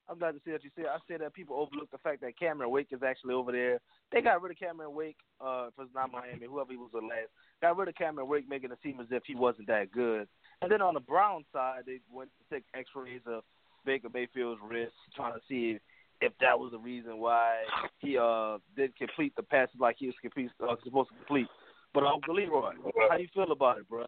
[0.09, 0.85] I'm glad to see what you said.
[0.91, 3.79] I say that people overlook the fact that Cameron Wake is actually over there.
[4.11, 6.99] They got rid of Cameron Wake, uh, if it's not Miami, whoever he was the
[6.99, 7.31] last.
[7.61, 10.27] Got rid of Cameron Wake, making it seem as if he wasn't that good.
[10.61, 13.43] And then on the Brown side, they went to take X-rays of
[13.85, 15.81] Baker Mayfield's wrist, trying to see if,
[16.19, 17.63] if that was the reason why
[17.99, 21.47] he uh didn't complete the passes like he was complete, uh, supposed to complete.
[21.93, 22.73] But Uncle Leroy,
[23.09, 24.05] how you feel about it, bro?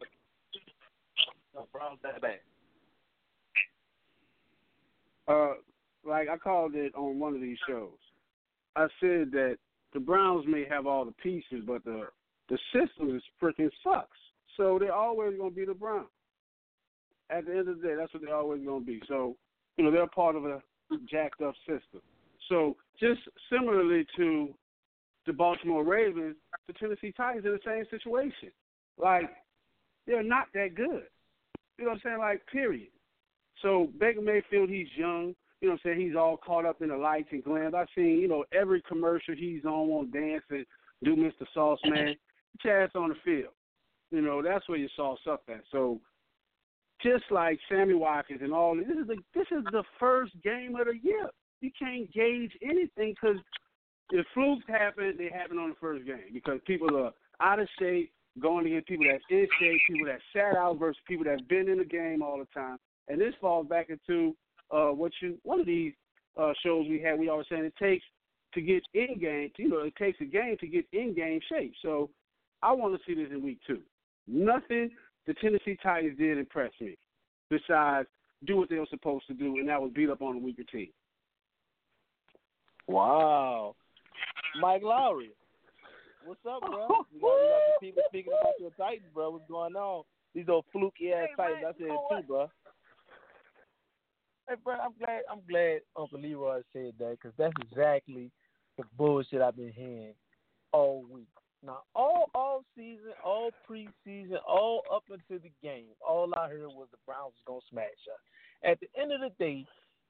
[1.53, 2.39] The Browns that bad.
[5.27, 5.53] uh,
[6.05, 7.91] like I called it on one of these shows.
[8.75, 9.57] I said that
[9.93, 12.07] the Browns may have all the pieces, but the
[12.49, 14.17] the system is freaking sucks.
[14.57, 16.07] So they're always going to be the Browns.
[17.29, 19.01] At the end of the day, that's what they're always going to be.
[19.07, 19.35] So
[19.77, 20.61] you know they're part of a
[21.09, 22.01] jacked up system.
[22.49, 24.53] So just similarly to
[25.25, 26.35] the Baltimore Ravens,
[26.67, 28.51] the Tennessee Titans in the same situation.
[28.97, 29.29] Like
[30.05, 31.03] they're not that good.
[31.77, 32.19] You know what I'm saying?
[32.19, 32.89] Like period.
[33.61, 35.35] So Baker Mayfield, he's young.
[35.61, 36.07] You know what I'm saying?
[36.07, 37.73] He's all caught up in the lights and glam.
[37.73, 40.65] I've seen, you know, every commercial he's on on dance and
[41.03, 41.45] do Mr.
[41.53, 42.15] Sauce Man.
[42.65, 43.53] Ass on the field.
[44.11, 45.61] You know, that's where sauce up at.
[45.71, 45.99] So
[47.01, 50.85] just like Sammy Watkins and all this is the this is the first game of
[50.85, 51.29] the year.
[51.61, 53.37] You can't gauge anything because
[54.11, 58.11] if flukes happen, they happen on the first game because people are out of shape,
[58.39, 61.77] going against people that's in shape, people that sat out versus people that's been in
[61.77, 62.77] the game all the time.
[63.07, 64.35] And this falls back into
[64.71, 65.93] uh, what you one of these
[66.37, 67.19] uh, shows we had.
[67.19, 68.03] We always saying it takes
[68.53, 69.51] to get in game.
[69.57, 71.73] You know, it takes a game to get in game shape.
[71.81, 72.09] So
[72.61, 73.81] I want to see this in week two.
[74.27, 74.91] Nothing
[75.27, 76.97] the Tennessee Titans did impress me,
[77.49, 78.07] besides
[78.45, 80.63] do what they were supposed to do, and that was beat up on a weaker
[80.63, 80.89] team.
[82.87, 83.75] Wow.
[84.59, 85.31] Mike Lowry.
[86.23, 86.87] What's up, bro?
[87.13, 89.31] You got, you got some people speaking about your Titans, bro.
[89.31, 90.03] What's going on?
[90.33, 91.65] These old fluky ass Titans.
[91.67, 92.49] I said it too, bro.
[94.49, 95.21] Hey, bro, I'm glad.
[95.31, 98.31] I'm glad Uncle Leroy said that because that's exactly
[98.77, 100.13] the bullshit I've been hearing
[100.71, 101.27] all week.
[101.65, 106.87] Now, all all season, all preseason, all up until the game, all I heard was
[106.91, 108.69] the Browns was gonna smash us.
[108.69, 109.65] At the end of the day,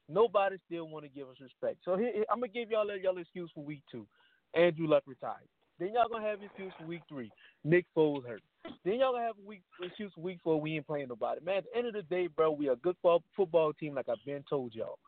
[0.09, 1.77] nobody still want to give us respect.
[1.85, 4.07] So here, I'm gonna give y'all a y'all excuse for week two.
[4.53, 5.47] Andrew Luck retired.
[5.79, 7.31] Then y'all gonna have an excuse for week three.
[7.63, 8.41] Nick Foles hurt.
[8.85, 10.61] Then y'all gonna have a week excuse week four.
[10.61, 11.41] We ain't playing nobody.
[11.43, 14.09] Man, at the end of the day, bro, we a good ball, football team, like
[14.09, 14.99] I've been told y'all.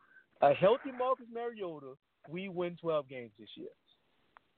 [0.42, 1.94] A healthy Marcus Mariota,
[2.30, 3.70] we win 12 games this year.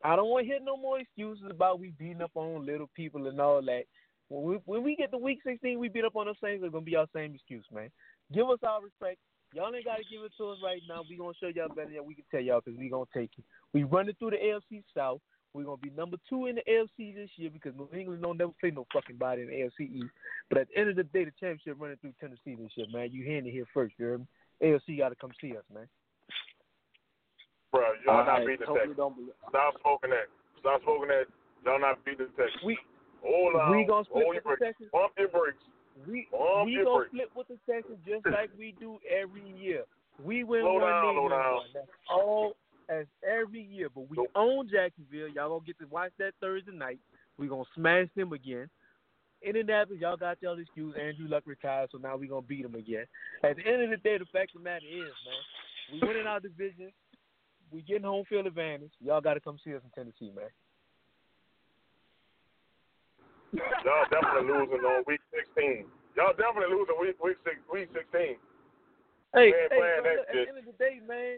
[0.04, 3.28] I don't want to hear no more excuses about we beating up on little people
[3.28, 3.84] and all that.
[4.30, 6.62] When we when we get to week 16, we beat up on those things.
[6.64, 7.90] It's gonna be our same excuse, man.
[8.34, 9.20] Give us our respect.
[9.54, 11.04] Y'all ain't gotta give it to us right now.
[11.10, 13.44] We gonna show y'all better than we can tell y'all because we gonna take it.
[13.74, 15.22] We running through the AFC South.
[15.54, 18.52] We're gonna be number two in the AFC this year because New England don't never
[18.60, 20.12] play no fucking body in the AFC East.
[20.50, 23.10] But at the end of the day, the championship running through Tennessee this year, man.
[23.12, 24.28] You hearing it here first, you heard me?
[24.62, 25.88] AFC gotta come see us, man.
[27.72, 28.98] Bro, y'all not right, beating the totally Texans.
[28.98, 29.16] don't.
[29.50, 30.28] Stop smoking that.
[30.60, 31.26] Stop smoking that.
[31.66, 32.64] Y'all not beating the Texans.
[32.64, 32.78] We
[33.24, 33.72] Hold on.
[33.72, 34.78] we gonna split Hold with your the brakes.
[34.78, 34.90] Texans.
[34.92, 35.64] Bump your brakes.
[36.06, 39.84] We Bump we your gonna split with the Texans just like we do every year.
[40.24, 41.68] We win Slow one, down, they win one.
[41.74, 42.54] That's all
[42.90, 43.90] as every year.
[43.94, 44.28] But we Nope.
[44.36, 45.28] own Jacksonville.
[45.28, 47.00] Y'all gonna get to watch that Thursday night.
[47.38, 48.70] We gonna smash them again.
[49.42, 50.96] Indianapolis, y'all got y'all excuse.
[51.00, 53.06] Andrew Luck retired, so now we gonna beat them again.
[53.44, 56.26] At the end of the day, the fact of the matter is, man, we winning
[56.28, 56.92] our division.
[57.72, 58.92] We getting home field advantage.
[59.00, 60.50] Y'all got to come see us in Tennessee, man.
[63.54, 65.86] Y'all definitely losing on week 16.
[66.16, 68.36] Y'all definitely losing week week six, week 16.
[69.36, 71.38] Hey, hey, playing bro, at the end of the day, man,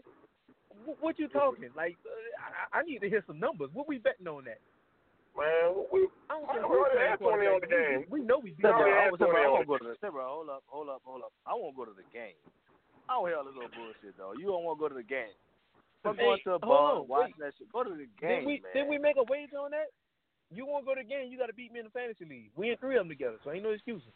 [0.85, 1.69] what, what you talking?
[1.75, 3.69] Like, uh, I, I need to hear some numbers.
[3.73, 4.61] What we betting on that?
[5.37, 7.97] Man, we I don't care already who's had 20 playing on the game.
[8.09, 8.89] We, we know we beat Yeah, them.
[8.89, 11.21] I, Sebra, 20 I on won't go to the Sebra, hold up, hold up, hold
[11.21, 11.33] up.
[11.45, 12.37] I won't go to the game.
[13.07, 14.33] I don't hear all this little bullshit though.
[14.37, 15.33] You don't want to go to the game.
[16.03, 17.71] Fuck Hey, going to a bar, on, watch that shit.
[17.73, 18.71] Go to the Did game, we man.
[18.73, 19.89] did we make a wager on that?
[20.49, 21.29] You want to go to the game?
[21.31, 22.49] You got to beat me in the fantasy league.
[22.57, 24.09] We in three of them together, so ain't no excuses.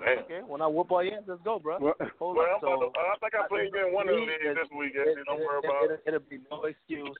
[0.00, 0.24] man.
[0.24, 1.76] Okay, when I whoop all your ass, let's go, bro.
[1.80, 2.64] Well, Hold Well, up.
[2.64, 4.92] I'm So to, I think I played in one of the leagues this week.
[4.96, 6.00] it, Actually, don't worry about it.
[6.06, 7.12] it, will be no excuse.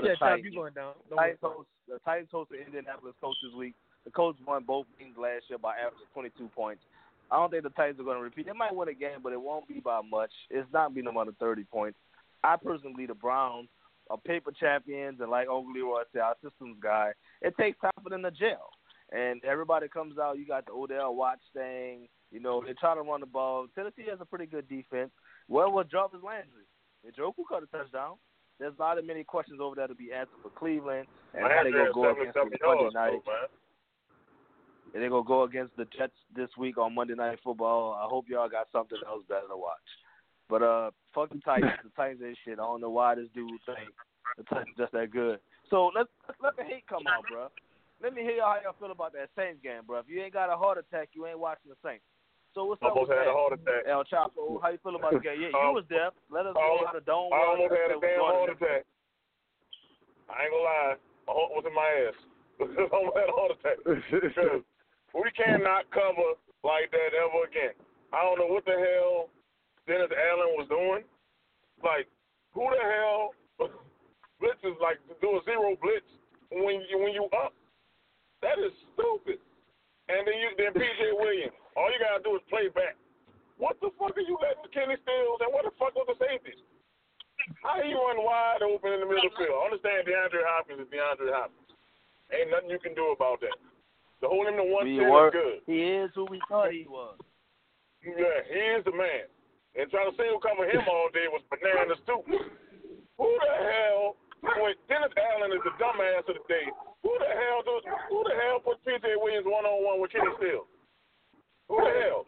[0.00, 0.94] Yeah, the Tom, you going down?
[1.08, 3.74] Don't Titans host, the Titans host the Indianapolis coach this week.
[4.04, 6.82] The Colts won both games last year by average of 22 points.
[7.30, 8.46] I don't think the Titans are going to repeat.
[8.46, 10.32] They might win a game, but it won't be by much.
[10.50, 11.98] It's not be no more than 30 points.
[12.42, 13.68] I personally believe the Browns
[14.10, 18.10] are paper champions, and like Uncle Leroy said, our systems guy, it takes time for
[18.10, 18.70] them to gel.
[19.12, 20.38] And everybody comes out.
[20.38, 22.08] You got the Odell Watch thing.
[22.30, 23.66] You know, they try to run the ball.
[23.74, 25.10] Tennessee has a pretty good defense.
[25.48, 26.64] Well, was Jarvis Landry?
[27.04, 28.16] Did Njoku cut a touchdown?
[28.58, 31.72] There's not as many questions over there to be answered for Cleveland and how they
[31.72, 33.20] gonna go against 77 them Monday night.
[34.94, 37.94] And they're gonna go against the Jets this week on Monday Night Football.
[37.94, 39.88] I hope y'all got something else better to watch.
[40.48, 41.72] But uh, fuck the Titans.
[41.84, 42.58] the Titans ain't shit.
[42.58, 43.78] I don't know why this dude think
[44.36, 45.38] the Titans just that good.
[45.70, 46.08] So let's,
[46.42, 47.48] let's the hate come out, bro.
[48.02, 50.00] Let me hear y'all how y'all feel about that Saints game, bro.
[50.02, 52.02] If you ain't got a heart attack, you ain't watching the Saints.
[52.52, 53.32] So what's up Almost with had that?
[53.32, 53.82] a heart attack.
[53.88, 55.40] El Chapo, how you feel about the game?
[55.40, 56.10] Yeah, you Um, was there.
[56.28, 57.56] Let us know how the dome I was.
[57.56, 58.56] almost had a damn heart on.
[58.58, 58.82] attack.
[60.28, 60.94] I ain't gonna lie.
[61.24, 62.18] My heart was in my ass.
[62.60, 63.80] I'm at all the time.
[63.88, 64.60] Because
[65.16, 66.36] we cannot cover
[66.66, 67.72] like that ever again.
[68.12, 69.30] I don't know what the hell
[69.86, 71.02] Dennis Allen was doing.
[71.82, 72.06] Like,
[72.54, 73.34] who the hell
[74.40, 76.06] blitzes like do a zero blitz
[76.50, 77.54] when you when you up?
[78.42, 79.38] That is stupid.
[80.10, 82.98] And then you then PJ Williams, all you gotta do is play back.
[83.58, 86.58] What the fuck are you letting Kenny Stills and what the fuck was the safeties?
[87.62, 89.54] How he run wide open in the middle of the field?
[89.54, 91.70] I understand DeAndre Hopkins is DeAndre Hopkins.
[92.30, 93.54] Ain't nothing you can do about that.
[94.22, 95.58] To hold him to one He ten is good.
[95.66, 97.18] He is who we thought he was.
[98.02, 99.26] Yeah, he is the man.
[99.72, 102.20] And trying to single cover him all day was bananas too.
[102.28, 104.16] Who the hell?
[104.42, 106.66] When Dennis Allen is the dumbass of the day.
[107.06, 107.82] Who the hell does?
[108.10, 110.66] Who the hell put PJ Williams one on one with Kenny Stills?
[111.70, 112.26] Who the hell?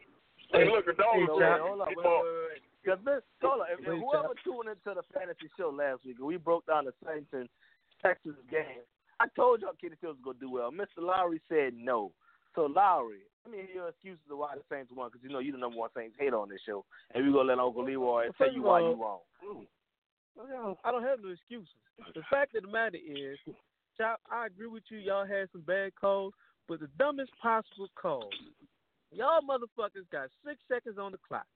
[0.54, 1.62] Hey, look, the dog Hey, is wait, trying.
[1.66, 2.62] hold on, wait, wait, wait.
[2.86, 6.36] Cause this, hold on, if, if whoever tuned into the fantasy show last week, we
[6.36, 7.48] broke down the Saints and
[8.04, 8.84] Texas game,
[9.20, 10.70] I told y'all Kenny Stills was gonna do well.
[10.70, 11.00] Mr.
[11.02, 12.12] Lowry said no.
[12.54, 15.52] So Lowry, I mean, your excuses of why the Saints won, because you know you're
[15.52, 18.52] the number one Saints hater on this show, and we gonna let Uncle Leroy tell
[18.52, 19.20] you why you wrong.
[20.84, 21.68] I don't have no excuses.
[22.14, 23.38] The fact of the matter is,
[23.96, 24.98] Chop, I agree with you.
[24.98, 26.32] Y'all had some bad calls,
[26.66, 28.32] but the dumbest possible calls.
[29.12, 31.46] Y'all motherfuckers got six seconds on the clock.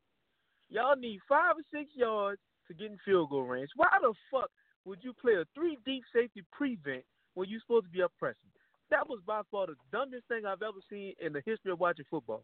[0.69, 3.71] Y'all need five or six yards to get in field goal range.
[3.75, 4.51] Why the fuck
[4.85, 7.03] would you play a three deep safety prevent
[7.35, 8.53] when you're supposed to be up pressing?
[8.91, 12.07] That was by far the dumbest thing I've ever seen in the history of watching
[12.11, 12.43] football.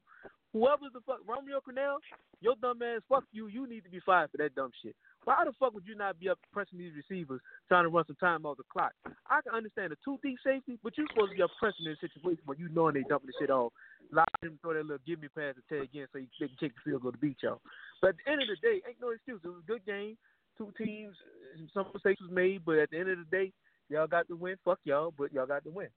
[0.52, 1.98] Whoever the fuck Romeo Crennel,
[2.40, 3.48] your dumb ass, fuck you.
[3.48, 4.94] You need to be fired for that dumb shit.
[5.24, 8.16] Why the fuck would you not be up pressing these receivers trying to run some
[8.16, 8.92] time off the clock?
[9.26, 11.92] I can understand the two deep safety, but you're supposed to be up pressing in
[11.92, 13.72] a situation where you knowing they dumping the shit off.
[14.12, 16.56] Allow them throw that little give me pass to Ted Ginn so you, they can
[16.60, 17.60] kick the field goal to beat y'all.
[18.02, 19.40] But at the end of the day, ain't no excuse.
[19.42, 20.16] It was a good game.
[20.58, 21.16] Two teams,
[21.72, 23.50] some mistakes was made, but at the end of the day,
[23.88, 24.54] y'all got the win.
[24.62, 25.88] Fuck y'all, but y'all got the win.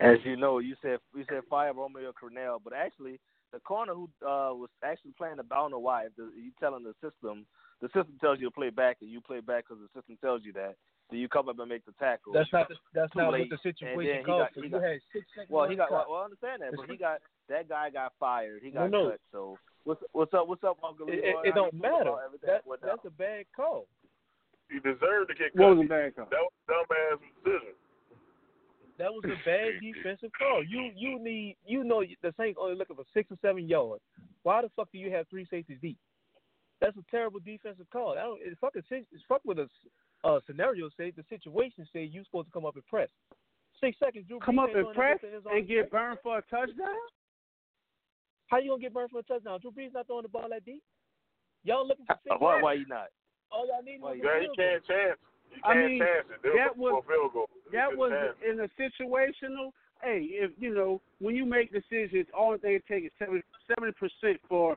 [0.00, 3.20] As you know, you said you said fire Romeo Crennel, but actually
[3.52, 6.06] the corner who uh, was actually playing the ball, I don't know why.
[6.16, 7.46] The, you telling the system,
[7.80, 10.42] the system tells you to play back, and you play back because the system tells
[10.44, 10.74] you that.
[11.10, 12.32] So you come up and make the tackle.
[12.32, 13.46] That's not the, that's not late.
[13.48, 14.60] what the situation then he called got- for.
[14.60, 15.50] he You got- had six seconds.
[15.52, 15.88] Well, he got.
[15.88, 16.08] clock.
[16.10, 18.60] Well, I understand that, but he got that guy got fired.
[18.64, 19.10] He got No, no.
[19.10, 19.20] cut.
[19.30, 20.48] So what's what's up?
[20.48, 22.16] What's up, Uncle It, it, it don't matter.
[22.42, 22.98] That, that's down?
[23.06, 23.86] a bad call.
[24.72, 25.62] He deserved to get cut.
[25.62, 26.26] What was a bad call?
[26.32, 27.74] That was a dumbass decision.
[28.98, 30.62] That was a bad defensive call.
[30.64, 34.02] You you need you know the Saints only looking for six or seven yards.
[34.44, 35.98] Why the fuck do you have three safeties deep?
[36.80, 38.12] That's a terrible defensive call.
[38.12, 38.40] I don't.
[38.42, 38.82] It's fucking.
[38.90, 39.68] It's fuck with a
[40.22, 40.88] uh, scenario.
[40.96, 41.86] Say the situation.
[41.92, 43.08] Say you supposed to come up and press.
[43.80, 44.26] Six seconds.
[44.28, 45.98] Drew Come Brees up ain't and press and get play.
[45.98, 46.94] burned for a touchdown?
[48.48, 49.58] How you gonna get burned for a touchdown?
[49.60, 50.82] Drew Brees not throwing the ball that deep.
[51.64, 52.62] Y'all looking for six Why yards.
[52.62, 53.08] why you not?
[53.50, 54.46] All y'all need Why is you- a Yeah, he
[55.62, 56.52] can't I mean, chance it.
[56.56, 57.48] That was field goal.
[57.72, 58.12] That was
[58.48, 59.70] in a situational.
[60.02, 64.76] Hey, if you know when you make decisions, all they take is seventy percent for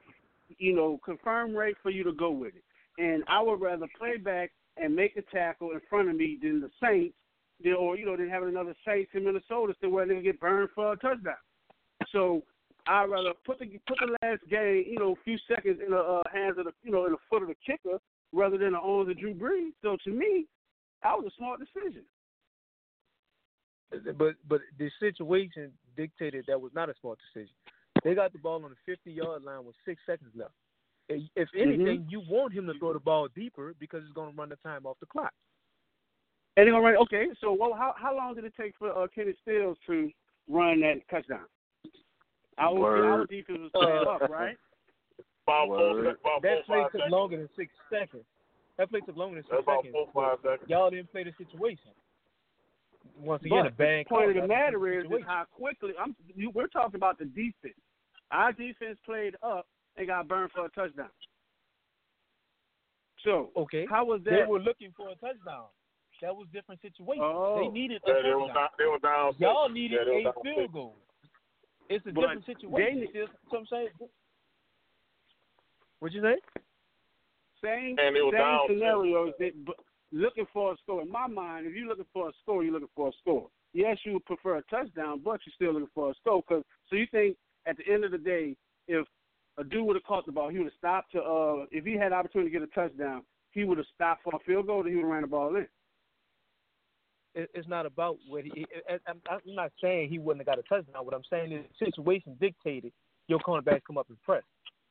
[0.57, 2.63] you know confirm rate for you to go with it.
[3.01, 6.61] And I would rather play back and make a tackle in front of me than
[6.61, 7.15] the Saints,
[7.77, 10.93] or you know than having another Saints in Minnesota to where they get burned for
[10.93, 11.35] a touchdown.
[12.11, 12.43] So
[12.87, 15.97] I'd rather put the put the last game, you know, a few seconds in the
[15.97, 17.99] uh, hands of the you know in the foot of the kicker
[18.33, 19.71] rather than the arms of Drew Brees.
[19.81, 20.45] So to me,
[21.03, 22.03] that was a smart decision.
[24.17, 27.53] But but the situation dictated that was not a smart decision.
[28.03, 30.51] They got the ball on the 50 yard line with six seconds left.
[31.09, 34.37] If if anything, you want him to throw the ball deeper because it's going to
[34.37, 35.31] run the time off the clock.
[36.57, 36.97] And they're gonna run.
[37.03, 40.09] Okay, so well, how how long did it take for uh, Kenny Stills to
[40.49, 41.45] run that touchdown?
[42.57, 43.05] Our, Word.
[43.05, 44.57] our defense was playing Uh, up, right?
[45.45, 46.17] About four, Word.
[46.19, 48.23] about That four, play took longer than six seconds.
[48.77, 49.95] That play took longer than That's six about seconds.
[50.13, 50.69] four, five seconds.
[50.69, 51.91] Y'all didn't play the situation.
[53.19, 55.93] Once again, but a bad the point of the That's matter is, is how quickly.
[55.99, 56.15] I'm.
[56.35, 57.79] You, we're talking about the defense.
[58.31, 59.65] Our defense played up
[59.95, 61.09] and got burned for a touchdown.
[63.23, 63.85] So okay.
[63.89, 64.31] how was that?
[64.31, 65.65] They were looking for a touchdown.
[66.21, 67.23] That was different situation.
[67.23, 67.59] Oh.
[67.61, 68.55] They needed a Yeah, they were touchdown.
[68.55, 68.69] down.
[68.77, 69.33] They were down.
[69.39, 70.73] Y'all needed Yeah, they were a field six.
[70.73, 70.95] goal.
[71.89, 72.99] It's a But different they situation.
[73.01, 73.19] need- See
[73.49, 73.89] what I'm saying?
[75.99, 76.35] What'd you say?
[77.63, 79.33] Same And they were same scenarios.
[79.39, 79.75] That, but
[80.11, 81.01] looking for a score.
[81.01, 83.47] In my mind, if you're looking for a score, you're looking for a score.
[83.73, 86.41] Yes, you would prefer a touchdown, but you're still looking for a score.
[86.43, 87.35] Cause, so you think
[87.65, 88.55] at the end of the day,
[88.87, 89.05] if
[89.57, 91.21] a dude would have caught the ball, he would have stopped to.
[91.21, 94.35] uh If he had the opportunity to get a touchdown, he would have stopped for
[94.35, 95.67] a field goal, or he would have ran the ball in.
[97.35, 98.51] It's not about what he.
[98.61, 101.05] It, it, I'm, I'm not saying he wouldn't have got a touchdown.
[101.05, 102.91] What I'm saying is the situation dictated
[103.27, 104.43] your cornerbacks come up and press.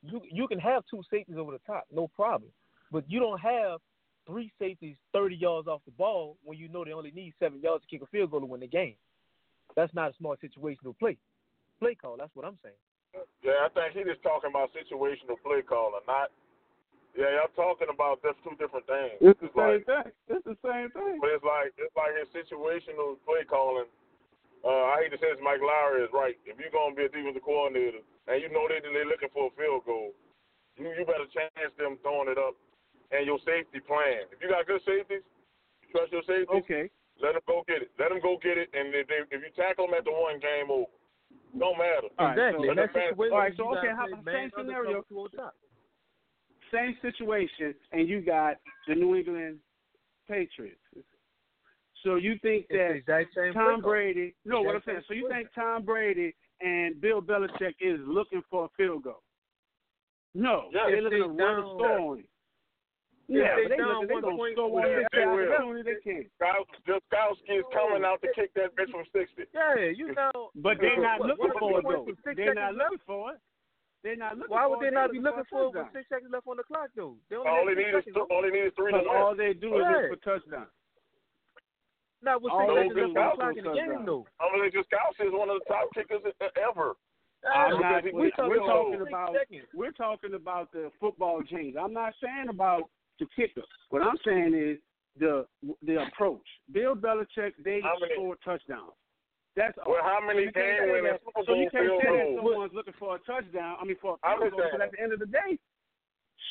[0.03, 2.51] You you can have two safeties over the top, no problem,
[2.91, 3.79] but you don't have
[4.27, 7.83] three safeties 30 yards off the ball when you know they only need seven yards
[7.83, 8.95] to kick a field goal to win the game.
[9.75, 11.17] That's not a smart situational play.
[11.79, 12.17] Play call.
[12.17, 12.75] That's what I'm saying.
[13.41, 16.29] Yeah, I think he just talking about situational play calling, not.
[17.17, 19.17] Yeah, y'all talking about that's two different things.
[19.21, 20.09] It's the like, same thing.
[20.29, 21.17] It's the same thing.
[21.17, 23.89] But it's like it's like in situational play calling.
[24.65, 26.35] Uh, I hate to say this, Mike Lowry is right.
[26.45, 29.53] If you're gonna be a defensive coordinator and you know they they're looking for a
[29.55, 30.11] field goal,
[30.75, 32.57] you you better chance them throwing it up
[33.13, 34.27] and your safety plan.
[34.33, 35.23] If you got good safeties,
[35.81, 36.65] you trust your safeties.
[36.65, 36.89] Okay.
[37.21, 37.89] Let them go get it.
[37.97, 40.37] Let them go get it, and if, they, if you tackle them at the one,
[40.37, 40.85] game over.
[41.57, 42.13] Don't matter.
[42.19, 42.67] All right, exactly.
[42.67, 45.01] so- and that's All situation right, you so, okay, how- play same scenario.
[45.01, 45.55] cover two on top.
[46.71, 49.59] Same situation, and you got the New England
[50.27, 50.77] Patriots.
[52.03, 53.91] So you think that exact same play Tom call.
[53.91, 54.35] Brady?
[54.45, 55.01] No, what I'm saying.
[55.07, 55.37] So you play.
[55.37, 59.23] think Tom Brady and Bill Belichick is looking for a field goal?
[60.35, 62.29] No, Yeah, they're looking they to run a down- score on it.
[63.27, 65.21] Yeah, Yeah, they they down looking, they one gonna point, score on yeah, it they
[65.23, 65.57] as will.
[65.59, 66.29] soon as they can.
[66.39, 69.43] Gostkowski is coming out to kick that bitch from sixty.
[69.53, 70.51] Yeah, you know.
[70.55, 72.33] But they're not what, looking one for it point though.
[72.35, 73.39] They're not looking for it.
[74.03, 74.91] They're not looking Why would it.
[74.91, 77.17] they not be looking for it a with six seconds left on the clock, though?
[77.29, 78.15] They only All they need is seconds.
[78.31, 79.37] all they need is three to all win.
[79.37, 80.11] they do is Right.
[80.11, 80.69] look for touchdowns.
[82.23, 84.25] Not with all six they seconds do left on the in the game, though.
[84.41, 86.21] I mean, Gostkowski is one of the top kickers
[86.57, 86.95] ever.
[87.45, 88.03] I'm because not.
[88.03, 89.35] he- We're, talking we're about talking about.
[89.75, 91.75] We're talking about the football genes.
[91.79, 92.89] I'm not saying about
[93.19, 93.61] the kicker.
[93.89, 94.77] What I'm saying is
[95.19, 95.45] the
[95.85, 96.45] the approach.
[96.71, 98.93] Bill Belichick, they How many- score touchdowns.
[99.55, 99.93] That's all.
[99.93, 101.21] Well, how many You can't game say winning that.
[101.25, 103.77] Super So you can't say that someone's looking for a touchdown.
[103.81, 104.69] I mean, for a I field goal.
[104.71, 105.57] But at the end of the day,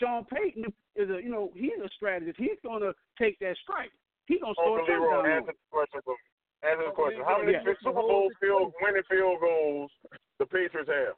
[0.01, 0.65] Sean Payton
[0.97, 2.39] is a you know he's a strategist.
[2.39, 3.91] He's going to take that strike.
[4.27, 5.27] He's going to score a touchdown.
[5.31, 6.25] answer the question for me.
[6.67, 7.23] Answer the question.
[7.25, 7.63] How many Yeah.
[7.83, 9.91] Super Bowl field winning field goals
[10.39, 11.15] the Patriots have?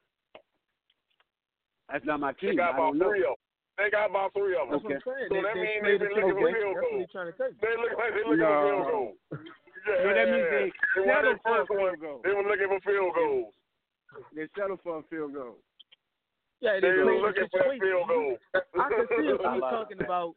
[1.89, 2.53] That's not my team.
[2.53, 2.61] They team.
[2.61, 3.09] got I about don't know.
[3.09, 3.45] three of them.
[3.79, 4.77] They got about three of them.
[4.77, 5.29] That's what I'm saying.
[5.31, 6.55] So they, that they means they've been looking for wait.
[6.59, 7.13] field That's what goals.
[7.15, 7.59] trying to tell you.
[7.63, 8.53] They look like they're looking No.
[8.53, 9.17] for field goals.
[9.89, 12.19] Yeah, So that means they they won settle that for a first field goal.
[12.27, 13.53] They were looking for field goals.
[14.37, 15.57] They settle for a field goal.
[16.61, 17.87] Yeah, They they were play looking for that situation.
[17.87, 18.33] field goal.
[18.53, 20.35] I can see if we I were like talking about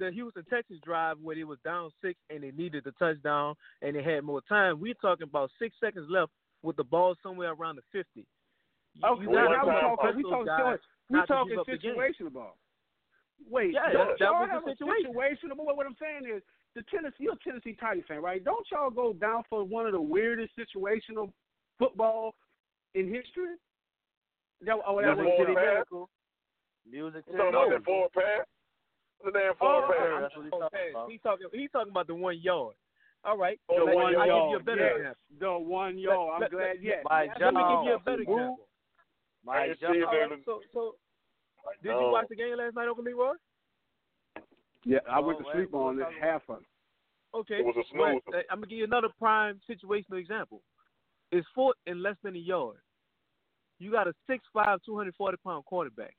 [0.00, 3.94] the Houston Texas drive where they was down six and they needed the touchdown and
[3.94, 4.80] they had more time.
[4.80, 6.32] We're talking about six seconds left
[6.62, 8.26] with the ball somewhere around the fifty.
[8.94, 10.78] You- Okay, you well, gotta now we press talking- we those talking- guys
[11.10, 11.94] We not talking give up the game.
[11.94, 12.56] situational ball.
[13.48, 15.12] Wait, Yeah, don't that- that y'all was the have a situation.
[15.14, 15.76] situational ball?
[15.76, 16.42] What I'm saying is,
[16.74, 18.42] the Tennessee, you're a Tennessee Titans fan, right?
[18.44, 21.32] Don't y'all go down for one of the weirdest situational
[21.78, 22.34] football
[22.94, 23.56] in history?
[24.62, 25.64] That, oh, that The was forward Jimmy pass?
[25.64, 26.10] Miracle.
[26.86, 28.46] Music You to talking about that forward pass?
[29.24, 30.20] The damn Oh, forward uh, pass.
[30.22, 31.10] That's what he's Oh, talking man, about.
[31.10, 31.46] he's talking.
[31.52, 32.74] He's talking about the one yard.
[33.24, 33.60] All right.
[33.68, 35.16] Oh, The the one one I'll give you a better yes.
[35.28, 35.36] example.
[35.40, 36.30] The one yard.
[36.34, 36.62] I'm Let- glad.
[36.76, 37.04] let- yes.
[37.04, 37.36] My Yes.
[37.40, 38.68] Let me give you a better example.
[39.44, 39.76] My job.
[39.80, 40.94] see, All man, right, so, so
[41.82, 43.34] did you watch the game last night, Uncle Leroy?
[44.84, 46.66] Yeah, I went Oh, to wait, sleep on it, half of it.
[47.36, 47.56] Okay.
[47.60, 48.20] It was a Right.
[48.24, 48.44] snoozer.
[48.50, 50.62] I'm gonna give you another prime situational example.
[51.30, 52.78] It's fourth and less than a yard.
[53.78, 56.16] You got a 6'5", 240 pound quarterback.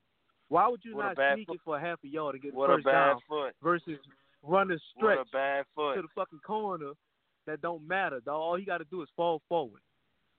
[0.51, 1.55] Why would you With a not sneak foot.
[1.55, 3.53] it for half a yard and get What the a first bad down foot.
[3.63, 3.97] versus
[4.43, 6.91] run a stretch a bad to the fucking corner
[7.47, 8.35] that don't matter, dog.
[8.35, 9.79] All he got to do is fall forward.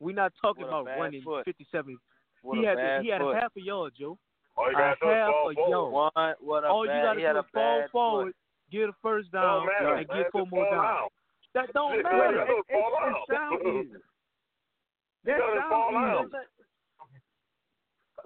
[0.00, 1.44] We're not talking What about running foot.
[1.46, 1.96] 57.
[2.42, 3.36] What he a had bad he had foot.
[3.36, 4.18] a half a yard, Joe.
[4.54, 5.70] All you a got to do is half fall a forward.
[5.70, 5.92] yard.
[6.14, 7.90] One, what a All you bad, got to he had do a is fall bad
[7.90, 8.36] forward, foot.
[8.70, 9.94] get a first Don't down, matter.
[9.94, 10.22] and man.
[10.22, 11.10] get four more downs.
[11.54, 12.36] That don't matter.
[12.36, 12.42] yeah.
[12.42, 13.26] It, it, fall it out.
[13.32, 13.96] sounds easy.
[15.24, 16.61] That gotta sounds easy.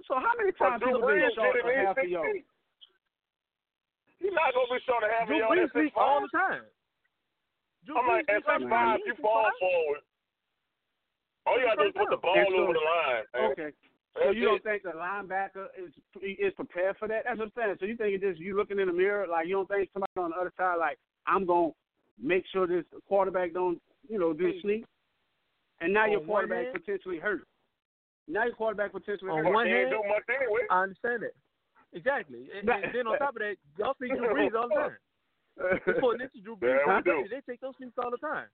[0.05, 2.45] So how many times Drew people been Brees short did in half a yard?
[4.21, 6.21] He's not gonna be short of half a Drew yard Brees at beat six all
[6.21, 6.65] the time.
[7.89, 9.61] Drew I'm like Brees at beat all six five, you fall fine.
[9.61, 10.03] forward.
[11.47, 13.25] All you gotta do is put the ball so, over the line.
[13.33, 13.53] Man.
[13.53, 13.71] Okay.
[14.17, 15.93] So you don't think the linebacker is
[16.25, 17.25] is prepared for that?
[17.25, 17.77] That's what I'm saying.
[17.81, 20.13] So you think it's just you looking in the mirror, like you don't think somebody
[20.17, 21.73] on the other side, like I'm gonna
[22.21, 24.85] make sure this quarterback don't, you know, do a sneak.
[25.81, 27.47] And now your On one quarterback hand- potentially hurt.
[28.29, 30.63] Now your quarterback potentially On one hand, do much anyway.
[30.71, 31.35] I understand it.
[31.93, 32.49] Exactly.
[32.59, 34.97] And, and then on top of that, y'all see Drew Brees all the time.
[35.87, 36.77] It's four inches, Drew Brees.
[36.85, 37.25] Yeah, we I do.
[37.31, 38.47] they take those sneaks all the time.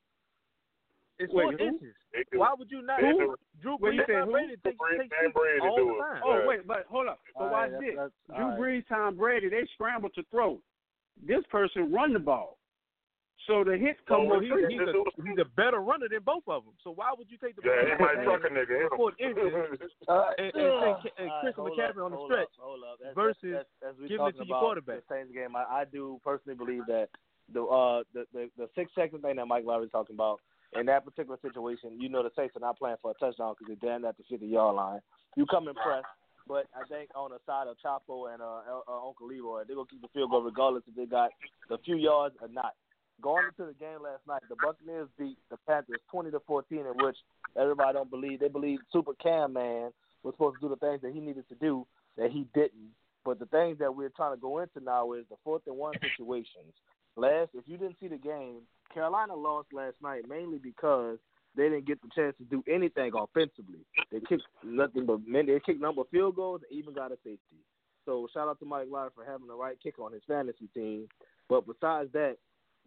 [1.18, 1.64] It's Wait, four who?
[1.64, 1.94] inches.
[2.34, 3.00] Why would you not?
[3.00, 3.76] They Drew do.
[3.80, 4.32] Wait, Brees, said Tom who?
[4.32, 6.22] Brady takes Brees takes Brady all do the time.
[6.24, 7.20] Oh wait, but hold up.
[7.36, 7.94] So All watch right, this.
[7.96, 8.60] that's- that's- Drew all right.
[8.60, 10.60] Brees, Tom Brady, they scramble to throw.
[11.26, 12.58] This person run the ball.
[13.46, 14.70] So the hits come Oh, on He's, well, free.
[14.70, 16.74] he's, a, he's a better runner than both of them.
[16.84, 18.74] So why would you take the Yeah, he ball might truck a nigga.
[18.78, 18.96] hit him.
[18.96, 21.02] Four inches Uh, and, and, ugh.
[21.18, 22.52] and, and All Christian right, hold McCaffrey up, on the stretch?
[22.54, 22.96] up, hold up.
[23.02, 25.02] That's, versus that's, that's, giving it to your quarterback.
[25.02, 25.56] The Saints game.
[25.58, 27.08] I, I do personally believe that
[27.52, 30.38] the uh the, the the six second thing that Mike Lowry talking about
[30.78, 33.74] in that particular situation, you know the Saints are not playing for a touchdown because
[33.82, 35.00] they're down at the fifty yard line.
[35.36, 36.04] You come and press.
[36.48, 39.86] But I think on the side of Chapo and uh, uh, Uncle Leroy, they're gonna
[39.90, 41.30] keep the field goal regardless if they got
[41.68, 42.74] the few yards or not.
[43.22, 47.04] Going into the game last night, the Buccaneers beat the Panthers twenty to fourteen, in
[47.04, 47.16] which
[47.56, 49.92] everybody don't believe they believe Super Cam man
[50.24, 51.86] was supposed to do the things that he needed to do
[52.18, 52.90] that he didn't.
[53.24, 55.94] But the things that we're trying to go into now is the fourth and one
[56.02, 56.74] situations.
[57.16, 58.62] Last, if you didn't see the game,
[58.92, 61.18] Carolina lost last night mainly because
[61.56, 63.80] they didn't get the chance to do anything offensively.
[64.10, 65.46] They kicked nothing but men.
[65.46, 67.60] They kicked number field goals and even got a safety.
[68.04, 71.06] So shout out to Mike Lowry for having the right kick on his fantasy team.
[71.48, 72.38] But besides that,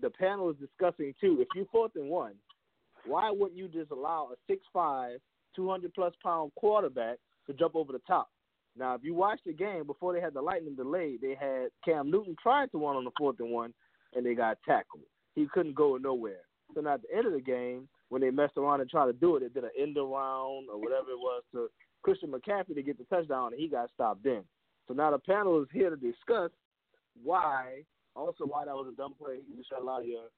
[0.01, 1.37] the panel is discussing too.
[1.39, 2.33] If you fourth and one,
[3.05, 5.19] why wouldn't you just allow a six five,
[5.55, 7.17] two hundred plus pound quarterback
[7.47, 8.29] to jump over the top?
[8.77, 12.11] Now, if you watch the game before they had the lightning delay, they had Cam
[12.11, 13.73] Newton trying to one on the fourth and one,
[14.13, 15.03] and they got tackled.
[15.33, 16.41] He couldn't go nowhere.
[16.73, 19.13] So now at the end of the game, when they messed around and tried to
[19.13, 21.69] do it, they did an end around or whatever it was to
[22.03, 24.43] Christian McCaffrey to get the touchdown, and he got stopped in.
[24.87, 26.51] So now the panel is here to discuss
[27.23, 27.83] why,
[28.15, 29.43] also why that was a dumb play.
[29.45, 30.31] You should allow your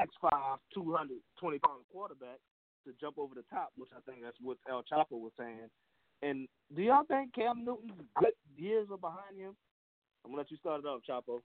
[0.00, 2.38] X5, 220 pound quarterback
[2.84, 5.68] to jump over the top, which I think that's what El Chapo was saying.
[6.22, 9.56] And do y'all think Cam Newton's good years are behind him?
[10.24, 11.42] I'm gonna let you start it off, Chapo.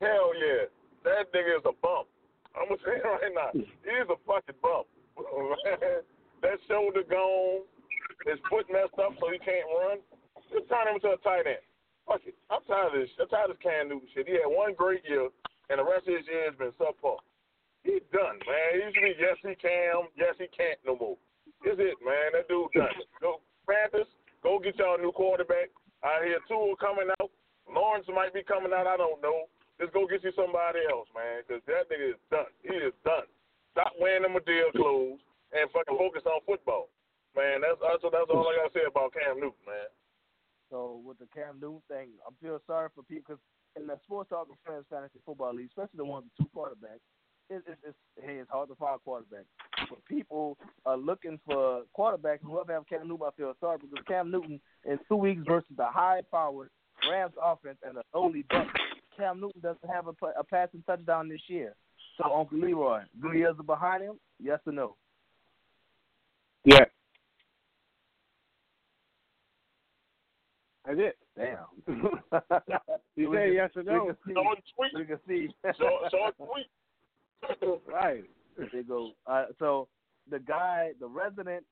[0.00, 0.66] Hell yeah.
[1.04, 2.08] That nigga is a bump.
[2.54, 3.50] I'm gonna say it right now.
[3.54, 4.86] He is a fucking bump.
[6.42, 7.62] that shoulder gone,
[8.26, 9.98] his foot messed up so he can't run.
[10.50, 11.62] Just turn him into a tight end.
[12.06, 12.34] Fuck it.
[12.50, 13.10] I'm tired of this.
[13.20, 14.26] I'm tired of this Cam Newton shit.
[14.26, 15.30] He had one great year,
[15.70, 17.22] and the rest of his year has been subpar.
[17.82, 18.68] He's done, man.
[18.74, 21.18] He used to be yes he can, yes he can't no more.
[21.66, 22.34] Is it, man?
[22.34, 22.94] That dude done.
[23.22, 24.10] Go Panthers,
[24.42, 25.70] go get y'all a new quarterback.
[26.02, 27.30] I hear two coming out.
[27.70, 28.90] Lawrence might be coming out.
[28.90, 29.46] I don't know.
[29.78, 32.50] Just go get you somebody else, man, because that nigga is done.
[32.62, 33.26] He is done.
[33.74, 35.22] Stop wearing them Madea clothes
[35.54, 36.90] and fucking focus on football,
[37.34, 37.62] man.
[37.62, 39.88] That's that's, that's all I gotta say about Cam Newton, man.
[40.72, 43.42] So with the Cam Newton thing, I'm feel sorry for people because
[43.76, 47.04] in the sports talk and friends fantasy football league, especially the ones with two quarterbacks,
[47.50, 49.44] it's, it's, it's hey, it's hard to find a quarterback.
[49.90, 50.56] But people
[50.86, 52.40] are looking for quarterbacks.
[52.42, 55.84] Whoever have Cam Newton, I feel sorry because Cam Newton in two weeks versus the
[55.84, 56.70] high-powered
[57.10, 58.70] Rams offense and the lowly Bucks,
[59.14, 61.74] Cam Newton doesn't have a, a passing touchdown this year.
[62.16, 64.18] So Uncle Leroy, good years are behind him.
[64.40, 64.96] Yes or no?
[66.64, 66.84] Yeah.
[70.96, 71.18] That's it.
[71.36, 72.42] Damn.
[73.16, 74.04] You We say can- yes or no?
[74.04, 74.32] We can see.
[74.34, 74.92] so and sweet.
[74.94, 75.48] We can see.
[75.78, 77.80] Short, short and sweet.
[77.86, 78.24] Right.
[78.72, 79.10] They go.
[79.26, 79.88] Uh, so
[80.30, 81.64] the guy, the resident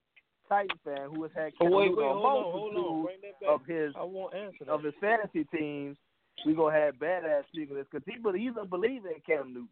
[0.49, 2.83] Titan fan who has had Oh, Cam wait, Newton wait, on hold on, hold on.
[2.83, 3.51] multitude Bring that back.
[3.51, 4.73] of his I won't answer that.
[4.73, 5.97] of his fantasy teams,
[6.45, 9.69] we gonna have badass speaking this because he he's a believer in Cam Newton.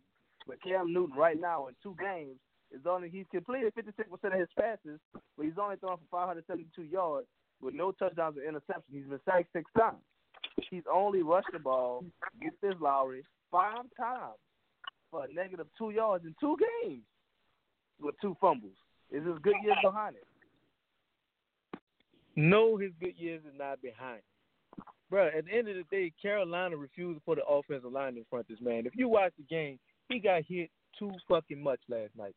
[0.46, 2.36] But Cam Newton right now in two games
[2.72, 5.00] is only he's completed fifty six percent of his passes,
[5.36, 7.26] but he's only thrown for five hundred seventy two yards
[7.60, 8.92] with no touchdowns or interceptions.
[8.92, 9.98] He's been sacked six times.
[10.70, 12.04] He's only rushed the ball,
[12.42, 14.38] get this Lowry, five times
[15.10, 17.02] for a negative two yards in two games
[18.00, 18.76] with two fumbles.
[19.10, 20.26] Is his good years behind it?
[22.36, 24.20] No, his good years is not behind.
[25.10, 28.24] Bro, at the end of the day, Carolina refused to put the offensive line in
[28.28, 28.86] front of this man.
[28.86, 29.78] If you watch the game,
[30.08, 32.34] he got hit too fucking much last night.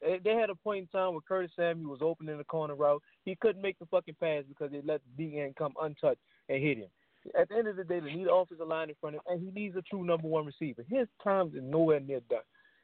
[0.00, 3.02] They had a point in time where Curtis Samuel was open in the corner route.
[3.24, 6.78] He couldn't make the fucking pass because they let the DN come untouched and hit
[6.78, 6.88] him.
[7.38, 9.32] At the end of the day, they need an offensive line in front of him,
[9.32, 10.84] and he needs a true number one receiver.
[10.88, 12.40] His time is nowhere near done.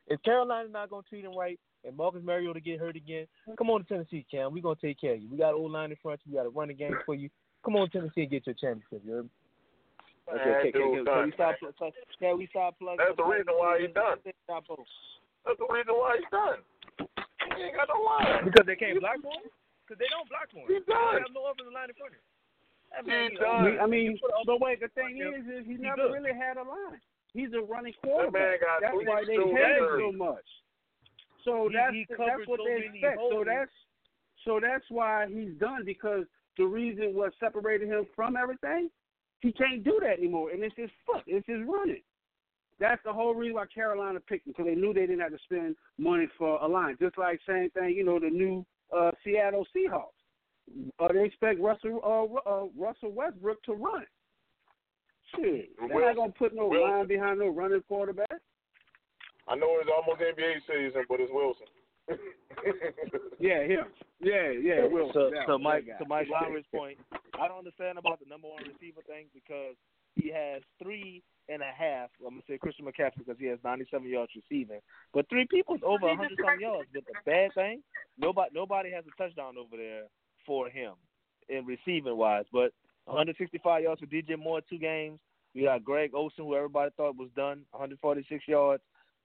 [0.07, 3.85] If Carolina not gonna treat him right, and Marcus Mariota get hurt again, come on
[3.85, 4.53] to Tennessee, Cam.
[4.53, 5.29] We're gonna take care of you.
[5.31, 6.33] We got old line in front of you.
[6.33, 7.29] We got a running game for you.
[7.65, 9.03] Come on, Tennessee, and get your championship.
[9.05, 9.31] You heard me?
[10.31, 11.55] Okay, okay, okay, done, Can we stop?
[12.19, 12.99] Can we stop plugging?
[12.99, 14.19] That's the reason why he done.
[14.25, 16.63] That's the reason why he's done.
[17.61, 18.49] He ain't got no line.
[18.49, 19.53] Because they can't block for him.
[19.85, 20.69] Because they don't block for him.
[20.73, 21.21] He's They done.
[21.21, 22.27] have no offensive line in front of him.
[22.91, 25.79] That He's he- I mean, put a- but wait, the thing is, is he He
[25.79, 26.13] never good.
[26.17, 27.01] really had a line.
[27.33, 28.61] He's a running quarterback.
[28.61, 30.47] got That's why they straight hate him so much.
[31.45, 33.21] So He- that's he that's what so they many expect.
[33.31, 33.73] So that's
[34.45, 38.91] so that's why he's done because the reason what separated him from everything,
[39.41, 42.03] he can't do that anymore, and it's his foot, it's his running.
[42.81, 45.39] That's the whole reason why Carolina picked him because they knew they didn't have to
[45.45, 46.97] spend money for a line.
[46.99, 48.65] Just like same thing, you know, the new
[48.97, 50.17] uh, Seattle Seahawks.
[50.99, 54.05] Uh, they expect Russell uh, uh, Russell Westbrook to run.
[55.37, 56.01] Shit, they're Wilson.
[56.01, 56.91] not gonna put no Wilson.
[56.91, 58.41] line behind no running quarterback.
[59.47, 61.67] I know it's almost NBA season, but it's Wilson.
[63.41, 63.87] Yeah, him.
[64.21, 64.85] Yeah, yeah.
[64.85, 65.13] Wilson.
[65.15, 66.07] So, that so one, Mike, to guy.
[66.07, 66.99] Mike Lowry's point,
[67.41, 69.77] I don't understand about the number one receiver thing because
[70.15, 72.11] he has three and a half.
[72.25, 74.81] I'm gonna say Christian McCaffrey because he has 97 yards receiving,
[75.13, 76.89] but three people is over 100 some yards.
[76.95, 77.83] But the bad thing,
[78.19, 80.05] nobody nobody has a touchdown over there
[80.47, 80.95] for him.
[81.49, 82.45] in receiving wise.
[82.53, 82.73] But
[83.07, 85.19] 165 yards for DJ Moore two games.
[85.55, 88.83] We got Greg Olsen, who everybody thought was done, 146 yards.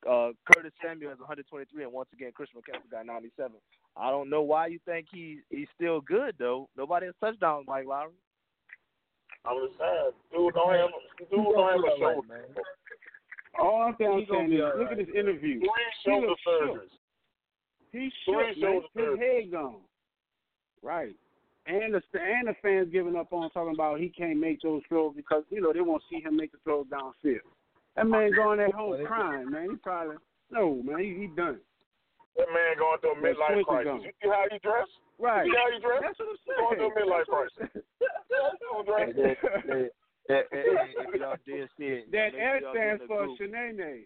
[0.09, 3.53] Uh, Curtis Samuel has 123, and once again, Chris McCaffrey got 97.
[3.95, 6.67] I don't know why you think he he's still good though.
[6.76, 8.11] Nobody has touchdowns, Mike Lowry.
[9.48, 10.89] I'm just saying, dude don't have
[11.20, 12.28] dude don't have a shoulder.
[12.28, 12.43] man.
[13.60, 15.60] All I'm saying, He gonna saying be is, all look at this interview.
[15.60, 16.62] Three He shoulder looks shook.
[16.76, 16.96] surgeries.
[17.91, 18.48] He's shook, man.
[18.56, 19.20] His surgeries.
[19.20, 19.76] head gone.
[20.82, 21.16] Right.
[21.68, 25.14] And the and the fans giving up on talking about he can't make those throws
[25.16, 27.39] because you know they won't see him make the throws downfield.
[27.96, 29.70] That man going at home crying, man.
[29.72, 30.18] He probably
[30.52, 31.00] no man.
[31.00, 31.58] He, he done.
[32.38, 33.89] That man going through a That midlife crisis.
[33.93, 34.02] on.
[34.02, 34.91] You see how he dressed?
[35.20, 35.45] Right.
[35.45, 36.03] You see how he dressed?
[36.03, 36.91] That's what I'm Going saying.
[36.91, 39.91] through a midlife That's what I'm crisis.
[40.30, 43.28] if y'all did see it, That make S stands for.
[43.38, 44.05] Shanae.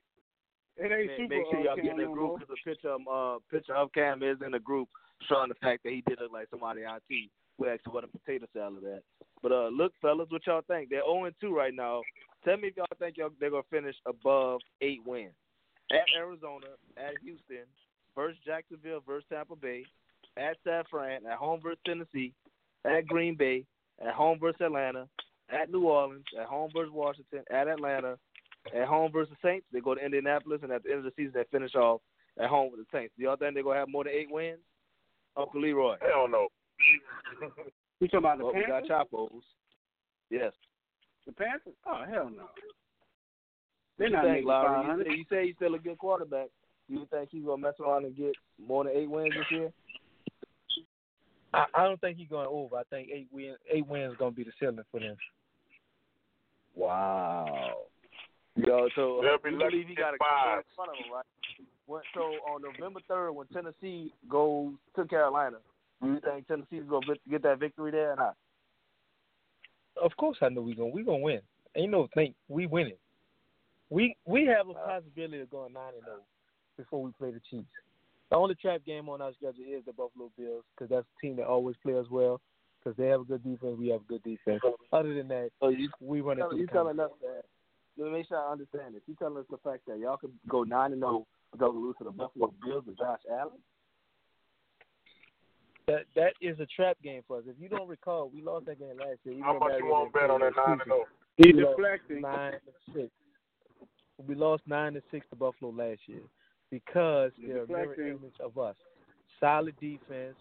[0.78, 1.36] It ain't super.
[1.36, 4.24] make sure y'all get in the group because the picture of uh picture of Cam
[4.24, 4.88] is in the group
[5.28, 8.08] showing the fact that he did look like somebody on T who actually what a
[8.08, 9.04] potato salad at.
[9.44, 10.90] But uh look fellas, what y'all think?
[10.90, 12.02] They're 0 2 right now.
[12.46, 15.34] Tell me if y'all think y'all they're gonna finish above eight wins.
[15.92, 17.66] At Arizona, at Houston,
[18.16, 19.84] versus Jacksonville, versus Tampa Bay,
[20.38, 22.34] at San Fran, at home versus Tennessee,
[22.86, 23.66] at Green Bay,
[24.06, 25.08] at home versus Atlanta,
[25.50, 28.18] at New Orleans, at home versus Washington, at Atlanta,
[28.76, 29.66] at home versus the Saints.
[29.72, 32.02] They go to Indianapolis, and at the end of the season, they finish off
[32.40, 33.14] at home with the Saints.
[33.18, 34.60] Do y'all think they're gonna have more than eight wins?
[35.36, 35.96] Uncle Leroy.
[36.02, 36.48] Hell no.
[38.00, 38.88] You talking about the Well, we got Panthers?
[38.90, 39.44] Chapos.
[40.30, 40.54] Yes.
[41.26, 41.74] The Panthers?
[41.86, 42.46] Oh hell no.
[43.98, 44.88] They're you not think, making Lowry?
[44.88, 46.48] five You say, you say he's still a good quarterback.
[46.88, 49.72] You think he's gonna mess around and get more than eight wins this year?
[51.54, 52.76] I, I don't think he's going over.
[52.78, 55.16] I think eight win eight wins is gonna be the ceiling for them.
[56.76, 57.78] Wow.
[58.56, 60.58] Yo, so They'll be you lucky believe he got a five.
[60.60, 61.26] in front of him, right?
[61.86, 62.22] When, so
[62.52, 65.58] on November third, when Tennessee goes to Carolina,
[66.02, 68.38] do you think Tennessee's gonna get- get that victory there or not?
[70.02, 71.42] Of course, I know we're gonna we gonna win.
[71.76, 72.34] Ain't no thing.
[72.48, 72.98] we winning.
[73.90, 76.22] We we have a possibility of going nine and zero
[76.78, 77.68] before we play the Chiefs.
[78.30, 81.36] The only trap game on our schedule is the Buffalo Bills because that's a team
[81.38, 82.40] that always plays well
[82.78, 83.76] because they have a good defense.
[83.78, 84.62] We have a good defense.
[84.94, 87.44] Other than that, So you we run it tell, you telling us that?
[87.98, 89.02] Let me make sure I understand this.
[89.08, 91.96] You telling us the fact that y'all could go nine and oh zero without lose
[91.98, 93.58] to the Buffalo Bills with Josh Allen?
[95.88, 97.44] that that is a trap game for us.
[97.48, 99.36] If you don't recall, we lost that game last year.
[99.36, 101.06] We How went much you want to bet on that nine and oh?
[101.38, 102.22] He's We deflecting.
[102.22, 103.10] nine to six.
[104.28, 106.22] We lost nine to six to Buffalo last year
[106.72, 108.08] because they're a mirror deflecting.
[108.20, 108.76] image of us.
[109.40, 110.36] Solid defense,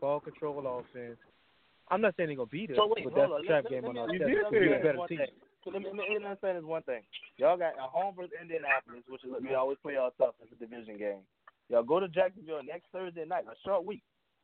[0.00, 1.18] ball control offense.
[1.88, 3.44] I'm not saying they're gonna beat us, So wait, but that's on.
[3.44, 4.50] a trap Let- game let on me our You schedule.
[4.50, 5.18] did We're a better One team.
[5.18, 5.34] thing.
[5.64, 7.02] So let me, let me understand this one thing.
[7.36, 10.34] Y'all got a home versus Indianapolis, which is we always play all tough.
[10.42, 11.22] It's a division game.
[11.68, 14.02] Y'all go to Jacksonville next Thursday night, a short week,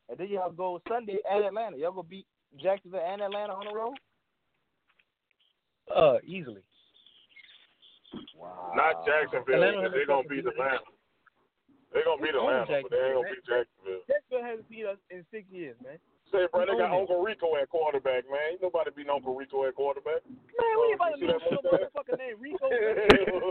[0.08, 1.76] and then y'all go Sunday at Atlanta.
[1.76, 2.26] Y'all go beat
[2.62, 3.94] Jacksonville and Atlanta on the road.
[5.94, 6.62] Uh, easily.
[8.36, 8.72] Wow.
[8.76, 9.54] Not Jacksonville.
[9.54, 10.97] Atlanta because They're gonna beat nothing to do with Atlanta.
[11.93, 14.03] They're gonna beat We own Atlanta, but they ain't gonna beat Jacksonville.
[14.07, 15.97] Jacksonville hasn't beat us in six years, man.
[16.28, 16.93] Say, bro, they got.
[16.93, 18.53] Uncle Rico at quarterback, man.
[18.53, 20.20] Ain't nobody beating Uncle Rico at quarterback.
[20.28, 21.89] Man, we ain't about to You see lose that no mustache?
[21.89, 22.66] motherfucking name Rico.
[22.68, 22.97] Man.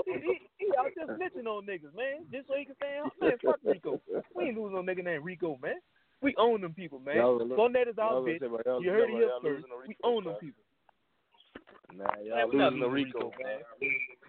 [0.05, 3.09] he, he, he out there snitching on niggas, man, just so he can stay out.
[3.17, 3.97] Man, fuck Rico.
[4.37, 5.81] We ain't losing no nigga named Rico, man.
[6.21, 7.17] We own them people, man.
[7.17, 7.49] Y'all is
[7.97, 8.39] our bitch.
[8.41, 9.65] saying, y'all- heard it y'all- here first.
[9.87, 10.61] We own them people.
[11.97, 13.61] Nah, y'all Man, we not losing to losing Rico, Rico, man.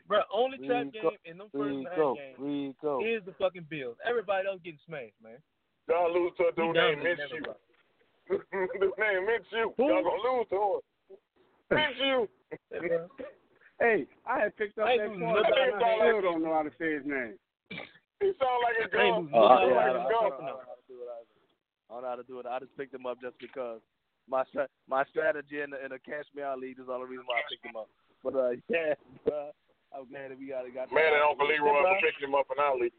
[0.09, 2.39] Bro, only trap Rico, game in them first Rico, nine games
[2.81, 3.05] Rico.
[3.05, 3.97] is the fucking Bills.
[4.09, 5.37] Everybody else getting smashed, man.
[5.89, 7.29] Y'all lose to a dude named dominate Minshew.
[7.29, 7.61] everybody.
[8.81, 9.67] dude named Minshew.
[9.77, 10.81] Y'all gonna lose to him.
[11.77, 13.09] Minshew.
[13.81, 15.53] Hey, I had picked up I that losing quarterback.
[15.77, 15.85] nobody.
[15.85, 17.37] I still don't know how to say his name.
[18.19, 19.31] He sound like a ain't gun.
[19.31, 19.71] losing Oh, nobody.
[19.71, 21.07] yeah, I, like don't, a I, I don't know how to do it.
[21.07, 22.47] I don't know how to do it.
[22.51, 23.79] I just picked him up just because
[24.27, 27.07] my stra- my strategy in the, in the cash me out league is all the
[27.07, 27.87] reason why I picked him up.
[28.27, 29.55] But uh, yeah, bro,
[29.95, 30.93] I'm glad that we got got.
[30.93, 31.95] Man, and Uncle Yeah, Leroy bro.
[31.95, 32.93] for picking him up in our league.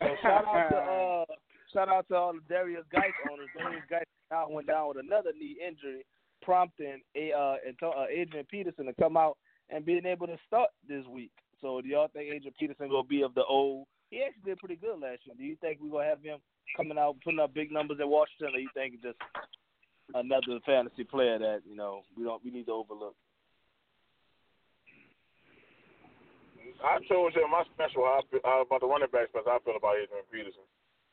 [0.00, 1.24] So shout out to uh,
[1.72, 3.48] shout out to all the Derrius Guice owners.
[3.54, 6.04] Derrius Guice out went down with another knee injury,
[6.42, 9.38] prompting a uh, uh Adrian Peterson to come out
[9.70, 11.30] and being able to start this week.
[11.60, 13.86] So do y'all think Adrian Peterson gonna be of the old?
[14.10, 15.34] He actually did pretty good last year.
[15.38, 16.38] Do you think we're gonna have him
[16.76, 19.18] coming out putting up big numbers at Washington, or you think just
[20.14, 23.14] another fantasy player that you know we don't we need to overlook?
[26.80, 29.52] I told you my special how I feel, about the running back special.
[29.52, 30.64] I feel about Adrian Peterson.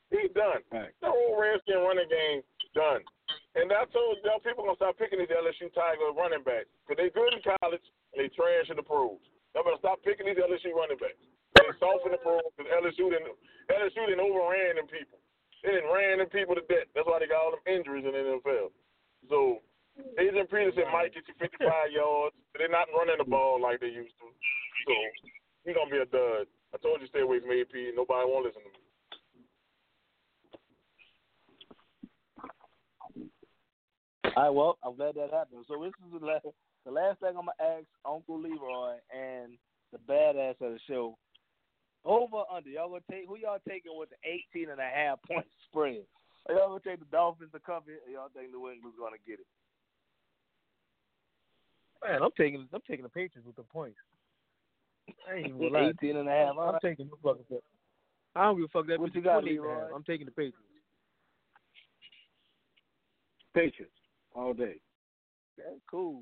[0.10, 0.64] He's done.
[0.74, 0.93] Right.
[1.03, 2.41] The whole Redskin running game
[2.74, 3.03] done.
[3.57, 7.10] And I told y'all people gonna stop picking these LSU Tiger running backs because they
[7.14, 9.22] good in college and they trash in the pros.
[9.53, 11.22] Y'all better stop picking these LSU running backs.
[11.57, 13.34] They soft in the pros because LSU didn't
[13.70, 15.18] LSU didn't overran them people.
[15.62, 16.89] They didn't ran them people to death.
[16.93, 18.74] That's why they got all them injuries in the NFL.
[19.28, 19.62] So
[20.18, 23.91] Adrian Peterson might get you 55 yards, but they're not running the ball like they
[23.91, 24.28] used to.
[24.88, 24.93] So
[25.70, 26.50] he's gonna be a dud.
[26.74, 27.94] I told you stay away from AP.
[27.94, 28.82] Nobody won't listen to me.
[34.36, 35.66] All right, well, I'm glad that happened.
[35.68, 36.46] So this is the last,
[36.86, 39.54] the last thing I'm gonna ask Uncle Leroy and
[39.94, 41.18] the badass of the show.
[42.06, 44.18] Over under, y'all gonna take who y'all taking with the
[44.56, 46.02] 18 and a half point spread?
[46.48, 48.02] Are y'all gonna take the Dolphins to cover it?
[48.08, 49.50] Or y'all think New England's gonna get it?
[52.02, 54.00] Man, I'm taking I'm taking the Patriots with the points.
[55.30, 55.93] I ain't even gonna lie.
[56.01, 56.55] 18 and a half.
[56.55, 56.82] All I'm right.
[56.82, 57.43] taking the fucking.
[58.36, 58.99] I don't give a fuck that.
[58.99, 59.78] What bitch you got, 20 and a half.
[59.78, 59.95] Leroy?
[59.95, 60.57] I'm taking the Patriots.
[63.53, 63.93] Patriots
[64.36, 64.80] all day.
[65.60, 66.22] Okay, cool.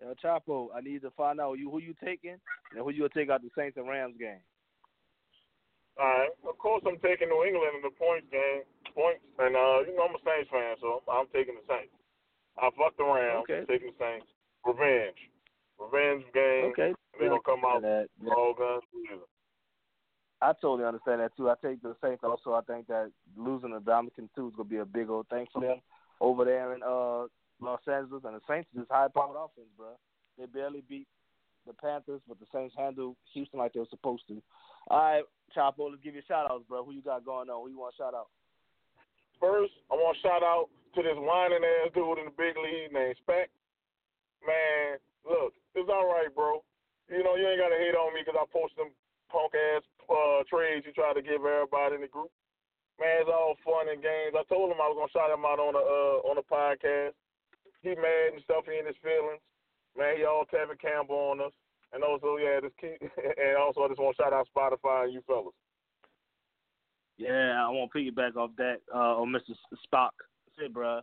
[0.00, 2.36] Yo, Chapo, I need to find out you who you taking
[2.74, 4.42] and who you gonna take out the Saints and Rams game.
[5.98, 6.34] All right.
[6.48, 8.66] Of course, I'm taking New England in the points game.
[8.94, 11.94] Points, and uh, you know I'm a Saints fan, so I'm, I'm taking the Saints.
[12.58, 13.46] I fucked the Rams.
[13.46, 13.62] Okay.
[13.62, 14.26] I'm taking the Saints.
[14.66, 15.18] Revenge,
[15.78, 16.72] revenge game.
[16.72, 16.94] Okay.
[17.18, 18.32] They're gonna come out That, yeah.
[18.34, 19.24] all guns blazing.
[20.42, 21.48] I totally understand that too.
[21.48, 22.52] I take the Saints also.
[22.52, 25.60] I think that losing the Dominican too is gonna be a big old thing for
[25.60, 25.80] them
[26.20, 27.26] over there in uh
[27.60, 28.24] Los Angeles.
[28.24, 29.96] And the Saints is just high powered offense, bro.
[30.38, 31.06] They barely beat
[31.66, 34.42] the Panthers, but the Saints handled Houston like they were supposed to.
[34.88, 35.24] All right,
[35.56, 36.84] Chapo, let's give you shout outs, bro.
[36.84, 37.62] Who you got going on?
[37.62, 38.28] Who you want to shout out?
[39.40, 42.92] First, I want to shout out to this whining ass dude in the big league
[42.92, 43.48] named Spec.
[45.94, 46.58] All right, bro.
[47.06, 48.90] You know, you ain't got to hate on me because I posted them
[49.30, 52.34] punk ass uh, trades you try to give everybody in the group.
[52.98, 54.34] Man, it's all fun and games.
[54.34, 57.14] I told him I was gonna shout him out on the uh, on the podcast.
[57.82, 58.66] He mad and stuff.
[58.66, 59.42] He in his feelings.
[59.94, 61.54] Man, he all Tevin Campbell on us.
[61.94, 62.98] And also, yeah, this keep
[63.38, 65.54] and also I just want to shout out Spotify and you fellas.
[67.18, 69.54] Yeah, I want to piggyback off that uh, on Mr.
[69.86, 70.14] Spock.
[70.58, 71.02] Said, bro,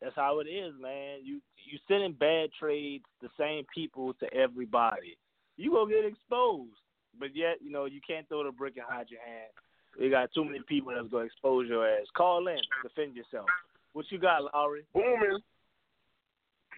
[0.00, 1.18] that's how it is, man.
[1.22, 1.40] You
[1.70, 5.16] you sending bad trades the same people to everybody.
[5.56, 6.76] You gonna get exposed,
[7.18, 9.50] but yet you know you can't throw the brick and hide your hand.
[9.98, 12.06] You got too many people that's gonna expose your ass.
[12.16, 13.46] Call in, defend yourself.
[13.92, 14.84] What you got, Lowry?
[14.94, 15.40] Booming.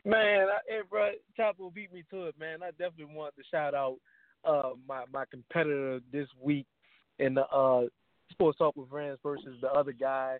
[0.05, 2.63] Man, I, hey, bro, Chapo beat me to it, man.
[2.63, 3.97] I definitely want to shout out
[4.45, 6.67] uh, my my competitor this week
[7.19, 7.83] in the uh,
[8.31, 10.39] Sports Talk with Friends versus the other guy,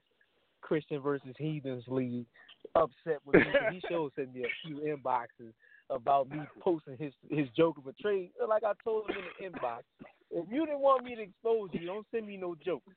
[0.63, 2.27] Christian versus Heathens League.
[2.75, 3.47] Upset with me.
[3.73, 5.53] he sure sent me a few inboxes
[5.89, 8.31] about me posting his his joke of a trade.
[8.49, 9.83] Like I told him in the inbox,
[10.31, 12.95] if you didn't want me to expose you, don't send me no jokes.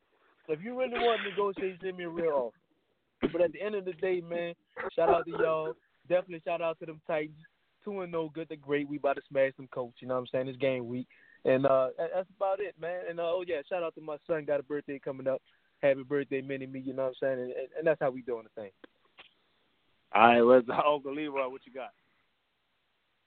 [0.48, 3.32] If you really want to negotiate, send me a real offer.
[3.32, 4.54] But at the end of the day, man,
[4.96, 5.74] shout out to y'all.
[6.10, 7.38] Definitely shout out to them Titans.
[7.84, 8.88] Two and no, good to great.
[8.88, 9.94] We about to smash them coach.
[10.00, 10.48] You know what I'm saying?
[10.48, 11.08] It's game week,
[11.46, 13.02] and uh, that's about it, man.
[13.10, 14.46] And uh, oh yeah, shout out to my son.
[14.46, 15.42] Got a birthday coming up.
[15.82, 16.80] Happy birthday, mini me.
[16.80, 17.40] You know what I'm saying?
[17.40, 18.72] And, and, and that's how we doing the thing.
[20.14, 21.50] All right, let's Uncle Leroy.
[21.50, 21.92] What you got?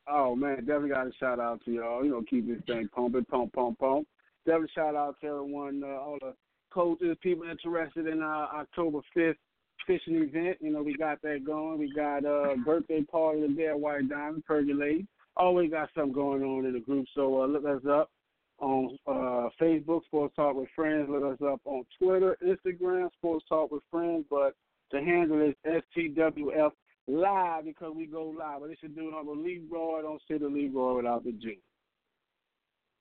[0.09, 2.05] Oh man, definitely got a shout out to y'all.
[2.05, 4.07] You know, keep this thing pumping, pump, pump, pump.
[4.45, 6.35] Definitely shout out to everyone, uh, all the
[6.73, 9.39] coaches, people interested in our October fifth
[9.87, 10.59] fishing event.
[10.61, 11.79] You know, we got that going.
[11.79, 15.07] We got uh birthday party of Dead White Diamond, Percolate.
[15.37, 17.07] Always got something going on in the group.
[17.15, 18.11] So uh, look us up
[18.59, 21.09] on uh, Facebook, Sports Talk with Friends.
[21.11, 24.25] Look us up on Twitter, Instagram, Sports Talk with Friends.
[24.31, 24.55] But
[24.93, 26.71] the handle is STWF
[27.09, 28.61] live because we go live.
[28.61, 30.03] But they should do it on the Leroy.
[30.03, 31.59] Don't say the Leroy without the G.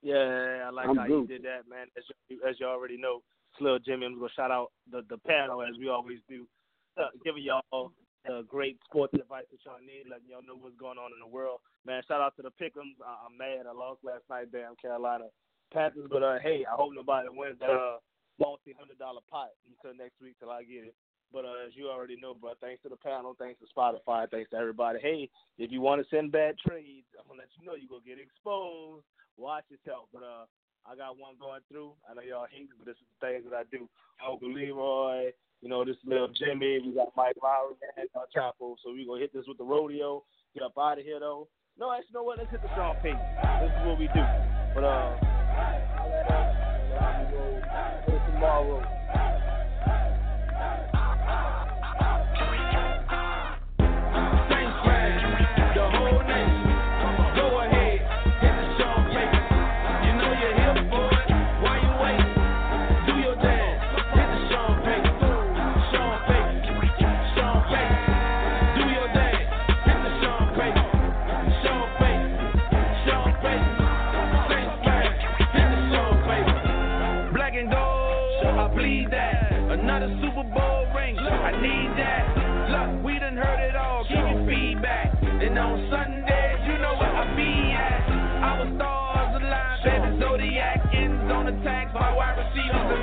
[0.01, 1.87] Yeah, I like I'm how you did that, man.
[1.97, 3.21] As you, as you already know,
[3.59, 6.45] Slil Jimmy, I'm gonna shout out the the panel as we always do,
[6.97, 7.91] uh, giving y'all
[8.25, 11.29] the great sports advice that y'all need, letting y'all know what's going on in the
[11.29, 11.59] world.
[11.85, 12.97] Man, shout out to the Pickums.
[13.01, 15.25] I, I'm mad I lost last night, damn Carolina
[15.73, 17.97] Panthers, but uh, hey, I hope nobody wins that uh
[18.39, 20.95] multi hundred dollar pot until next week till I get it.
[21.35, 24.49] But uh, as you already know, bro, thanks to the panel, thanks to Spotify, thanks
[24.51, 24.99] to everybody.
[25.01, 28.07] Hey, if you want to send bad trades, I'm gonna let you know you gonna
[28.07, 29.03] get exposed.
[29.35, 30.07] Watch yourself.
[30.13, 30.47] But uh,
[30.87, 31.91] I got one going through.
[32.09, 33.89] I know y'all hate it, but this is the things that I do.
[34.25, 36.79] Uncle Leroy, you know, this little Jimmy.
[36.79, 38.79] We got Mike Lowry and uh, Chapo.
[38.79, 40.23] So we gonna hit this with the rodeo.
[40.53, 41.49] Get up out of here though.
[41.77, 42.39] No, actually, you know what?
[42.39, 43.27] Let's hit the Sean Payton.
[43.59, 44.23] This is what we do.
[44.73, 46.47] But uh, uh,
[48.23, 48.94] tomorrow.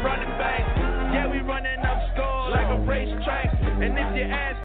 [0.03, 0.67] Running backs.
[1.15, 3.55] Yeah, we running up scores like a racetrack.
[3.63, 4.59] And if you ask